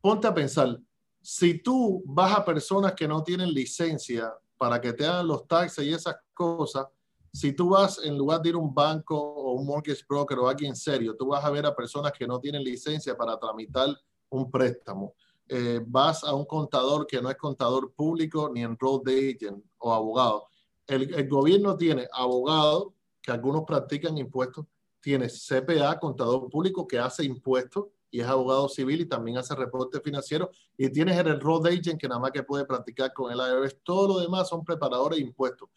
Ponte 0.04 0.28
a 0.28 0.34
pensar, 0.34 0.78
si 1.22 1.60
tú 1.60 2.04
vas 2.06 2.38
a 2.38 2.44
personas 2.44 2.92
que 2.92 3.08
no 3.08 3.24
tienen 3.24 3.54
licencia 3.54 4.34
para 4.58 4.82
que 4.82 4.92
te 4.92 5.06
hagan 5.06 5.26
los 5.26 5.48
taxes 5.48 5.86
y 5.86 5.94
esas 5.94 6.18
cosas, 6.34 6.88
si 7.32 7.54
tú 7.54 7.70
vas 7.70 8.04
en 8.04 8.18
lugar 8.18 8.42
de 8.42 8.50
ir 8.50 8.56
a 8.56 8.58
un 8.58 8.74
banco 8.74 9.18
o 9.18 9.54
un 9.54 9.66
mortgage 9.66 10.04
broker 10.06 10.40
o 10.40 10.50
alguien 10.50 10.76
serio, 10.76 11.16
tú 11.16 11.28
vas 11.28 11.46
a 11.46 11.50
ver 11.50 11.66
a 11.66 11.74
personas 11.74 12.12
que 12.12 12.28
no 12.28 12.38
tienen 12.38 12.66
licencia 12.66 13.16
para 13.16 13.40
tramitar 13.40 13.98
un 14.28 14.52
préstamo. 14.52 15.16
Eh, 15.48 15.80
vas 15.88 16.26
a 16.26 16.36
un 16.36 16.44
contador 16.44 17.08
que 17.08 17.22
no 17.22 17.30
es 17.30 17.38
contador 17.38 17.94
público 17.94 18.52
ni 18.54 18.62
enrolled 18.62 19.08
agent 19.08 19.64
o 19.78 19.94
abogado. 19.94 20.48
El, 20.86 21.14
el 21.14 21.30
gobierno 21.30 21.78
tiene 21.78 22.10
abogado, 22.12 22.94
que 23.22 23.32
algunos 23.32 23.64
practican 23.64 24.18
impuestos, 24.18 24.66
tiene 25.00 25.30
CPA, 25.30 25.98
contador 25.98 26.50
público, 26.50 26.86
que 26.86 27.00
hace 27.00 27.24
impuestos 27.24 27.86
y 28.14 28.22
es 28.22 28.28
abogado 28.28 28.70
civil 28.70 29.02
y 29.02 29.06
también 29.08 29.40
hace 29.40 29.56
reporte 29.56 30.00
financiero. 30.00 30.52
Y 30.78 30.88
tienes 30.92 31.18
el 31.18 31.40
road 31.40 31.66
agent 31.66 32.00
que 32.00 32.08
nada 32.08 32.22
más 32.22 32.30
que 32.30 32.44
puede 32.44 32.64
practicar 32.64 33.12
con 33.12 33.32
el 33.32 33.40
IRS. 33.40 33.80
Todo 33.84 34.08
lo 34.08 34.20
demás 34.20 34.48
son 34.48 34.64
preparadores 34.64 35.18
de 35.18 35.26
impuestos. 35.26 35.68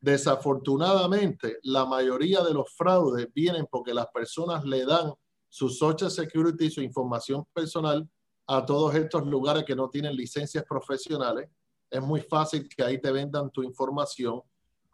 Desafortunadamente, 0.00 1.60
la 1.62 1.86
mayoría 1.86 2.42
de 2.42 2.52
los 2.52 2.68
fraudes 2.72 3.32
vienen 3.32 3.64
porque 3.70 3.94
las 3.94 4.08
personas 4.08 4.64
le 4.64 4.84
dan 4.84 5.12
su 5.48 5.68
Social 5.68 6.10
Security, 6.10 6.68
su 6.68 6.82
información 6.82 7.46
personal 7.52 8.10
a 8.48 8.66
todos 8.66 8.96
estos 8.96 9.24
lugares 9.24 9.62
que 9.62 9.76
no 9.76 9.88
tienen 9.88 10.16
licencias 10.16 10.64
profesionales. 10.68 11.48
Es 11.88 12.02
muy 12.02 12.22
fácil 12.22 12.68
que 12.68 12.82
ahí 12.82 13.00
te 13.00 13.12
vendan 13.12 13.52
tu 13.52 13.62
información. 13.62 14.42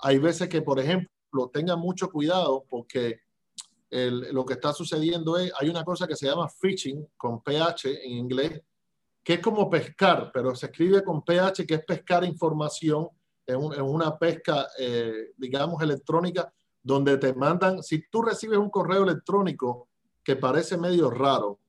Hay 0.01 0.18
veces 0.18 0.51
que, 0.51 0.61
por 0.61 0.79
ejemplo, 0.79 1.49
tengan 1.51 1.79
mucho 1.79 2.11
cuidado 2.11 2.66
porque 2.68 3.20
lo 3.95 4.45
que 4.45 4.55
está 4.55 4.73
sucediendo 4.73 5.37
es, 5.37 5.53
hay 5.59 5.69
una 5.69 5.85
cosa 5.85 6.07
que 6.07 6.17
se 6.17 6.27
llama 6.27 6.49
phishing 6.49 7.07
con 7.17 7.43
PH 7.43 8.05
en 8.05 8.13
inglés, 8.13 8.61
que 9.23 9.35
es 9.35 9.41
como 9.41 9.71
pescar, 9.71 10.31
pero 10.33 10.55
se 10.55 10.67
escribe 10.67 11.03
con 11.05 11.23
PH, 11.23 11.67
que 11.67 11.75
es 11.75 11.85
pescar 11.85 12.25
información 12.25 13.09
en, 13.47 13.57
una 13.57 14.19
pesca, 14.19 14.69
eh, 14.79 15.33
digamos, 15.37 15.81
electrónica, 15.83 16.53
donde 16.83 17.17
te 17.19 17.33
mandan, 17.35 17.83
si 17.83 18.09
tú 18.09 18.23
recibes 18.23 18.59
un 18.59 18.69
correo 18.69 19.05
electrónico 19.05 19.89
que 20.23 20.37
parece 20.37 20.77
medio 20.77 21.09
raro, 21.09 21.61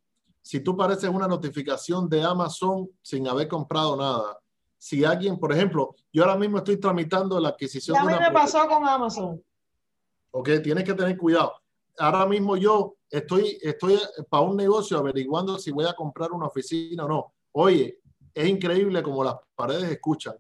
si 0.42 0.60
tú 0.60 0.76
pareces 0.76 1.10
una 1.10 1.28
notificación 1.28 2.10
de 2.10 2.24
Amazon 2.24 2.90
sin 3.02 3.28
haber 3.28 3.48
comprado 3.48 3.96
nada, 3.96 4.40
si 4.78 5.04
alguien, 5.04 5.40
por 5.40 5.52
ejemplo, 5.52 5.96
yo 6.12 6.24
ahora 6.24 6.38
mismo 6.38 6.58
estoy 6.58 6.78
tramitando 6.78 7.40
la 7.40 7.50
adquisición. 7.50 7.96
Ya 7.96 8.02
a 8.02 8.06
mí 8.06 8.14
me 8.20 8.32
pasó 8.32 8.68
con 8.68 8.88
Amazon. 8.88 9.44
Ok, 10.32 10.50
tienes 10.62 10.84
que 10.84 10.94
tener 10.94 11.18
cuidado. 11.18 11.54
Ahora 11.98 12.26
mismo 12.26 12.58
yo 12.58 12.98
estoy, 13.10 13.58
estoy 13.62 14.00
para 14.30 14.44
un 14.44 14.58
negocio 14.58 14.98
averiguando 14.98 15.58
si 15.58 15.72
voy 15.72 15.86
a 15.86 15.94
comprar 15.94 16.32
una 16.32 16.48
oficina 16.48 17.06
o 17.06 17.08
no. 17.08 17.34
Oye, 17.54 18.00
es 18.34 18.48
increíble 18.48 19.02
como 19.02 19.24
las 19.24 19.36
paredes 19.56 19.90
escuchan. 19.90 20.36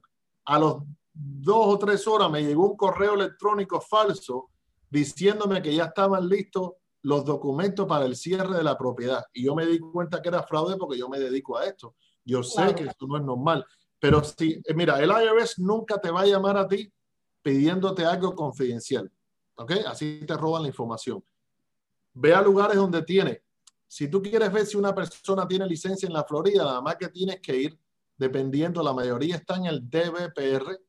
A 0.45 0.59
los 0.59 0.83
dos 1.13 1.67
o 1.67 1.79
tres 1.79 2.05
horas 2.07 2.29
me 2.29 2.43
llegó 2.43 2.69
un 2.69 2.75
correo 2.75 3.13
electrónico 3.13 3.79
falso 3.79 4.49
diciéndome 4.89 5.61
que 5.61 5.73
ya 5.73 5.85
estaban 5.85 6.27
listos 6.27 6.73
los 7.01 7.23
documentos 7.23 7.85
para 7.87 8.05
el 8.05 8.15
cierre 8.15 8.57
de 8.57 8.63
la 8.63 8.77
propiedad. 8.77 9.23
Y 9.33 9.45
yo 9.45 9.55
me 9.55 9.65
di 9.65 9.79
cuenta 9.79 10.21
que 10.21 10.29
era 10.29 10.43
fraude 10.43 10.75
porque 10.75 10.97
yo 10.97 11.07
me 11.07 11.19
dedico 11.19 11.57
a 11.57 11.65
esto. 11.65 11.95
Yo 12.23 12.41
sé 12.41 12.73
que 12.73 12.85
esto 12.85 13.05
no 13.05 13.17
es 13.17 13.23
normal. 13.23 13.63
Pero 13.99 14.23
si, 14.23 14.61
eh, 14.63 14.73
mira, 14.73 14.99
el 14.99 15.09
IRS 15.09 15.61
nunca 15.61 16.01
te 16.01 16.09
va 16.09 16.21
a 16.21 16.25
llamar 16.25 16.57
a 16.57 16.67
ti 16.67 16.91
pidiéndote 17.41 18.03
algo 18.05 18.33
confidencial. 18.33 19.11
¿Ok? 19.57 19.71
Así 19.85 20.21
te 20.25 20.35
roban 20.35 20.63
la 20.63 20.67
información. 20.67 21.23
Ve 22.15 22.33
a 22.33 22.41
lugares 22.41 22.77
donde 22.77 23.03
tiene. 23.03 23.43
Si 23.87 24.07
tú 24.07 24.21
quieres 24.21 24.51
ver 24.51 24.65
si 24.65 24.77
una 24.77 24.95
persona 24.95 25.47
tiene 25.47 25.67
licencia 25.67 26.07
en 26.07 26.13
la 26.13 26.23
Florida, 26.23 26.63
nada 26.63 26.81
más 26.81 26.95
que 26.95 27.09
tienes 27.09 27.39
que 27.39 27.55
ir, 27.55 27.79
dependiendo, 28.17 28.81
la 28.81 28.93
mayoría 28.93 29.35
está 29.35 29.57
en 29.57 29.65
el 29.65 29.89
DBPR, 29.89 30.79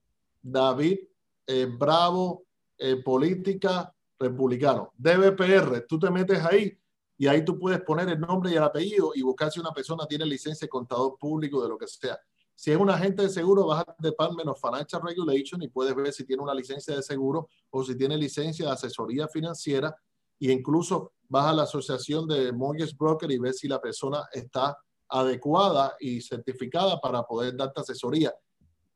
David 0.41 0.99
eh, 1.47 1.67
Bravo, 1.67 2.47
eh, 2.79 2.97
política 3.03 3.93
republicano. 4.19 4.93
DBPR, 4.97 5.85
tú 5.87 5.99
te 5.99 6.11
metes 6.11 6.43
ahí 6.45 6.77
y 7.19 7.27
ahí 7.27 7.45
tú 7.45 7.59
puedes 7.59 7.81
poner 7.83 8.09
el 8.09 8.21
nombre 8.21 8.51
y 8.51 8.55
el 8.55 8.63
apellido 8.63 9.13
y 9.15 9.23
buscar 9.23 9.51
si 9.51 9.61
una 9.61 9.73
persona 9.73 10.07
tiene 10.07 10.27
licencia 10.27 10.67
de 10.67 10.71
contador 10.71 11.17
público, 11.19 11.63
de 11.63 11.69
lo 11.69 11.79
que 11.79 11.87
sea. 11.87 12.19
Si 12.55 12.71
es 12.71 12.77
un 12.77 12.89
agente 12.89 13.23
de 13.23 13.29
seguro, 13.29 13.67
vas 13.67 13.85
a 13.87 13.97
Department 13.99 14.49
of 14.49 14.61
Financial 14.61 15.03
Regulation 15.03 15.63
y 15.63 15.69
puedes 15.69 15.95
ver 15.95 16.13
si 16.13 16.25
tiene 16.25 16.43
una 16.43 16.55
licencia 16.55 16.97
de 16.97 17.03
seguro 17.03 17.49
o 17.71 17.85
si 17.85 17.97
tiene 17.97 18.17
licencia 18.17 18.67
de 18.67 18.73
asesoría 18.73 19.29
financiera 19.29 19.95
e 20.41 20.53
incluso 20.53 21.13
vas 21.29 21.47
a 21.47 21.53
la 21.53 21.63
asociación 21.63 22.27
de 22.27 22.53
mortgage 22.53 22.95
broker 22.99 23.31
y 23.31 23.39
ves 23.39 23.59
si 23.59 23.69
la 23.69 23.81
persona 23.81 24.25
está 24.33 24.77
adecuada 25.09 25.95
y 26.01 26.21
certificada 26.21 27.01
para 27.01 27.23
poder 27.23 27.57
darte 27.57 27.81
asesoría 27.81 28.33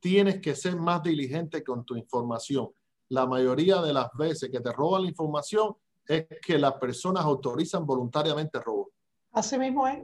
tienes 0.00 0.40
que 0.40 0.56
ser 0.56 0.76
más 0.76 1.02
diligente 1.02 1.62
con 1.62 1.84
tu 1.84 1.94
información. 1.94 2.70
La 3.10 3.26
mayoría 3.26 3.80
de 3.82 3.92
las 3.92 4.08
veces 4.14 4.50
que 4.50 4.60
te 4.60 4.72
roban 4.72 5.02
la 5.02 5.08
información 5.08 5.76
es 6.06 6.26
que 6.44 6.58
las 6.58 6.74
personas 6.74 7.24
autorizan 7.24 7.86
voluntariamente 7.86 8.58
robo. 8.60 8.90
Así 9.32 9.58
mismo 9.58 9.86
es. 9.86 10.02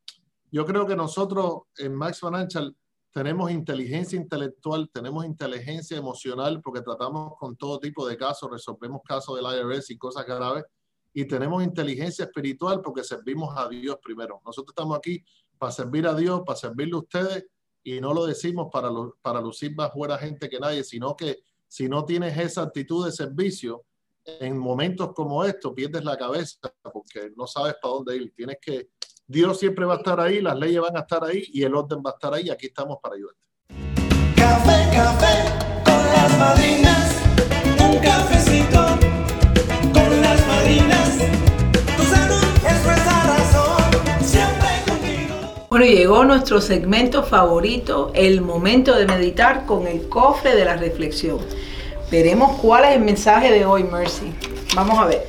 yo 0.52 0.64
creo 0.64 0.86
que 0.86 0.94
nosotros 0.94 1.62
en 1.76 1.92
Max 1.92 2.20
Financial 2.20 2.74
tenemos 3.12 3.50
inteligencia 3.50 4.16
intelectual, 4.16 4.88
tenemos 4.90 5.26
inteligencia 5.26 5.96
emocional 5.96 6.62
porque 6.62 6.82
tratamos 6.82 7.32
con 7.40 7.56
todo 7.56 7.80
tipo 7.80 8.06
de 8.06 8.16
casos, 8.16 8.48
resolvemos 8.48 9.02
casos 9.04 9.36
del 9.36 9.44
IRS 9.44 9.90
y 9.90 9.98
cosas 9.98 10.24
graves, 10.24 10.64
y 11.12 11.24
tenemos 11.24 11.64
inteligencia 11.64 12.26
espiritual 12.26 12.80
porque 12.80 13.02
servimos 13.02 13.52
a 13.58 13.68
Dios 13.68 13.98
primero. 14.00 14.40
Nosotros 14.46 14.72
estamos 14.72 14.96
aquí 14.96 15.24
para 15.58 15.72
servir 15.72 16.06
a 16.06 16.14
Dios, 16.14 16.42
para 16.46 16.56
servirle 16.56 16.94
a 16.94 16.98
ustedes, 16.98 17.46
y 17.82 18.00
no 18.00 18.14
lo 18.14 18.24
decimos 18.24 18.68
para, 18.72 18.88
para 19.20 19.40
lucir 19.40 19.74
más 19.74 19.92
buena 19.92 20.16
gente 20.16 20.48
que 20.48 20.60
nadie, 20.60 20.84
sino 20.84 21.16
que 21.16 21.40
si 21.66 21.88
no 21.88 22.04
tienes 22.04 22.38
esa 22.38 22.62
actitud 22.62 23.04
de 23.04 23.10
servicio, 23.10 23.84
en 24.24 24.56
momentos 24.56 25.12
como 25.14 25.44
estos 25.44 25.72
pierdes 25.72 26.04
la 26.04 26.16
cabeza 26.16 26.58
porque 26.92 27.30
no 27.36 27.46
sabes 27.46 27.74
para 27.80 27.94
dónde 27.94 28.16
ir. 28.16 28.32
Tienes 28.34 28.58
que 28.60 28.90
Dios 29.26 29.58
siempre 29.58 29.84
va 29.84 29.94
a 29.94 29.96
estar 29.98 30.20
ahí, 30.20 30.40
las 30.40 30.56
leyes 30.58 30.80
van 30.80 30.96
a 30.96 31.00
estar 31.00 31.24
ahí 31.24 31.44
y 31.52 31.62
el 31.62 31.74
orden 31.74 32.02
va 32.04 32.10
a 32.10 32.14
estar 32.14 32.34
ahí. 32.34 32.50
Aquí 32.50 32.66
estamos 32.66 32.98
para 33.02 33.14
ayudarte. 33.14 33.40
Café, 34.36 34.94
café 34.94 35.82
con 35.84 36.06
las 36.12 36.38
madrinas. 36.38 37.16
Un 37.80 37.98
cafecito 37.98 38.84
con 39.92 40.20
las 40.20 40.46
madrinas. 40.46 41.18
Tu 41.96 42.02
salud 42.02 42.44
es 42.66 42.84
nuestra 42.84 43.22
razón. 43.22 44.24
Siempre 44.24 44.68
contigo. 44.86 45.66
Bueno, 45.70 45.86
llegó 45.86 46.24
nuestro 46.24 46.60
segmento 46.60 47.22
favorito, 47.22 48.10
el 48.14 48.40
momento 48.40 48.94
de 48.94 49.06
meditar 49.06 49.64
con 49.66 49.86
el 49.86 50.08
cofre 50.08 50.54
de 50.54 50.64
la 50.64 50.76
reflexión. 50.76 51.38
Veremos 52.12 52.60
cuál 52.60 52.84
es 52.84 52.96
el 52.96 53.00
mensaje 53.00 53.50
de 53.50 53.64
hoy, 53.64 53.84
Mercy. 53.84 54.34
Vamos 54.76 54.98
a 54.98 55.06
ver. 55.06 55.26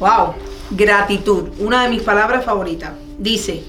Wow, 0.00 0.34
gratitud, 0.72 1.50
una 1.60 1.84
de 1.84 1.90
mis 1.90 2.02
palabras 2.02 2.44
favoritas. 2.44 2.90
Dice, 3.16 3.62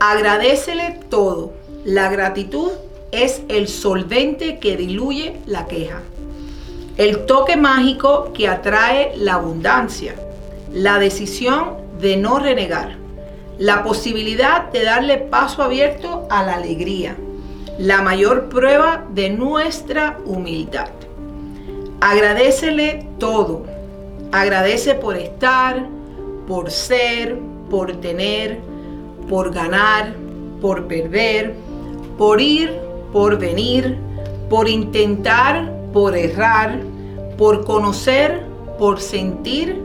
agradecele 0.00 0.98
todo. 1.10 1.52
La 1.84 2.08
gratitud 2.08 2.70
es 3.12 3.42
el 3.50 3.68
solvente 3.68 4.60
que 4.60 4.78
diluye 4.78 5.36
la 5.44 5.66
queja. 5.66 6.00
El 6.96 7.26
toque 7.26 7.58
mágico 7.58 8.32
que 8.32 8.48
atrae 8.48 9.12
la 9.18 9.34
abundancia. 9.34 10.14
La 10.72 10.98
decisión 10.98 11.76
de 12.00 12.16
no 12.16 12.38
renegar. 12.38 12.96
La 13.58 13.84
posibilidad 13.84 14.72
de 14.72 14.84
darle 14.84 15.18
paso 15.18 15.62
abierto 15.62 16.26
a 16.30 16.42
la 16.44 16.54
alegría. 16.54 17.14
La 17.78 18.02
mayor 18.02 18.48
prueba 18.48 19.04
de 19.14 19.30
nuestra 19.30 20.18
humildad. 20.26 20.88
Agradecele 22.00 23.06
todo. 23.20 23.66
Agradece 24.32 24.96
por 24.96 25.16
estar, 25.16 25.86
por 26.48 26.72
ser, 26.72 27.38
por 27.70 27.92
tener, 28.00 28.58
por 29.28 29.54
ganar, 29.54 30.12
por 30.60 30.88
perder, 30.88 31.54
por 32.18 32.40
ir, 32.40 32.80
por 33.12 33.38
venir, 33.38 33.96
por 34.50 34.68
intentar, 34.68 35.72
por 35.92 36.16
errar, 36.16 36.80
por 37.36 37.64
conocer, 37.64 38.42
por 38.76 39.00
sentir, 39.00 39.80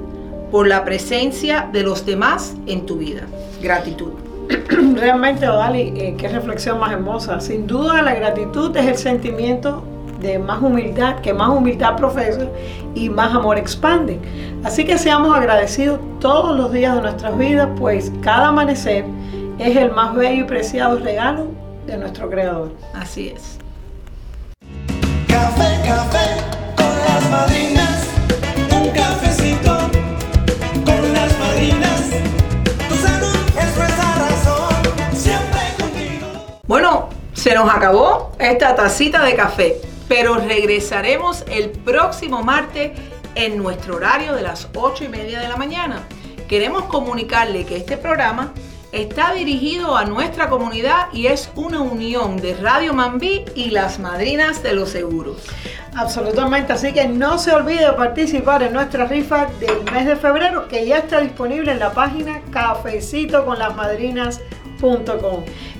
por 0.49 0.67
la 0.67 0.83
presencia 0.83 1.69
de 1.71 1.83
los 1.83 2.07
demás 2.07 2.55
en 2.65 2.87
tu 2.87 2.97
vida. 2.97 3.27
Gratitud. 3.61 4.22
Realmente, 4.95 5.47
Odali, 5.47 5.93
eh, 5.95 6.15
qué 6.17 6.27
reflexión 6.27 6.79
más 6.79 6.91
hermosa. 6.91 7.39
Sin 7.39 7.67
duda, 7.67 8.01
la 8.01 8.13
gratitud 8.15 8.75
es 8.75 8.85
el 8.85 8.97
sentimiento 8.97 9.83
de 10.19 10.39
más 10.39 10.61
humildad, 10.61 11.19
que 11.19 11.33
más 11.33 11.49
humildad 11.49 11.95
profesa 11.97 12.47
y 12.95 13.09
más 13.09 13.35
amor 13.35 13.57
expande. 13.57 14.19
Así 14.63 14.85
que 14.85 14.97
seamos 14.97 15.35
agradecidos 15.35 15.99
todos 16.19 16.57
los 16.57 16.71
días 16.71 16.95
de 16.95 17.01
nuestras 17.01 17.37
vidas, 17.37 17.67
pues 17.77 18.11
cada 18.21 18.47
amanecer 18.47 19.05
es 19.59 19.75
el 19.75 19.91
más 19.91 20.15
bello 20.15 20.45
y 20.45 20.47
preciado 20.47 20.97
regalo 20.99 21.47
de 21.85 21.97
nuestro 21.97 22.29
Creador. 22.29 22.71
Así 22.93 23.33
es. 23.35 23.59
Café, 25.27 25.81
café 25.85 26.41
con 26.77 26.87
las 26.87 27.29
madrinas. 27.29 27.82
Nos 37.53 37.69
acabó 37.69 38.31
esta 38.39 38.75
tacita 38.75 39.23
de 39.23 39.35
café, 39.35 39.81
pero 40.07 40.35
regresaremos 40.35 41.43
el 41.47 41.69
próximo 41.69 42.43
martes 42.43 42.91
en 43.35 43.57
nuestro 43.57 43.95
horario 43.95 44.33
de 44.33 44.41
las 44.41 44.69
8 44.75 45.05
y 45.05 45.07
media 45.09 45.39
de 45.39 45.49
la 45.49 45.57
mañana. 45.57 46.03
Queremos 46.47 46.83
comunicarle 46.83 47.65
que 47.65 47.77
este 47.77 47.97
programa 47.97 48.53
está 48.91 49.33
dirigido 49.33 49.97
a 49.97 50.05
nuestra 50.05 50.49
comunidad 50.49 51.07
y 51.11 51.27
es 51.27 51.49
una 51.55 51.81
unión 51.81 52.37
de 52.37 52.53
Radio 52.53 52.93
Mambí 52.93 53.43
y 53.55 53.71
las 53.71 53.99
madrinas 53.99 54.61
de 54.61 54.73
los 54.73 54.89
seguros. 54.89 55.37
Absolutamente, 55.95 56.73
así 56.73 56.93
que 56.93 57.07
no 57.07 57.37
se 57.37 57.51
olvide 57.51 57.85
de 57.85 57.93
participar 57.93 58.61
en 58.63 58.73
nuestra 58.73 59.05
rifa 59.05 59.47
del 59.59 59.83
mes 59.91 60.05
de 60.05 60.15
febrero 60.15 60.67
que 60.67 60.85
ya 60.85 60.99
está 60.99 61.21
disponible 61.21 61.71
en 61.71 61.79
la 61.79 61.93
página 61.93 62.41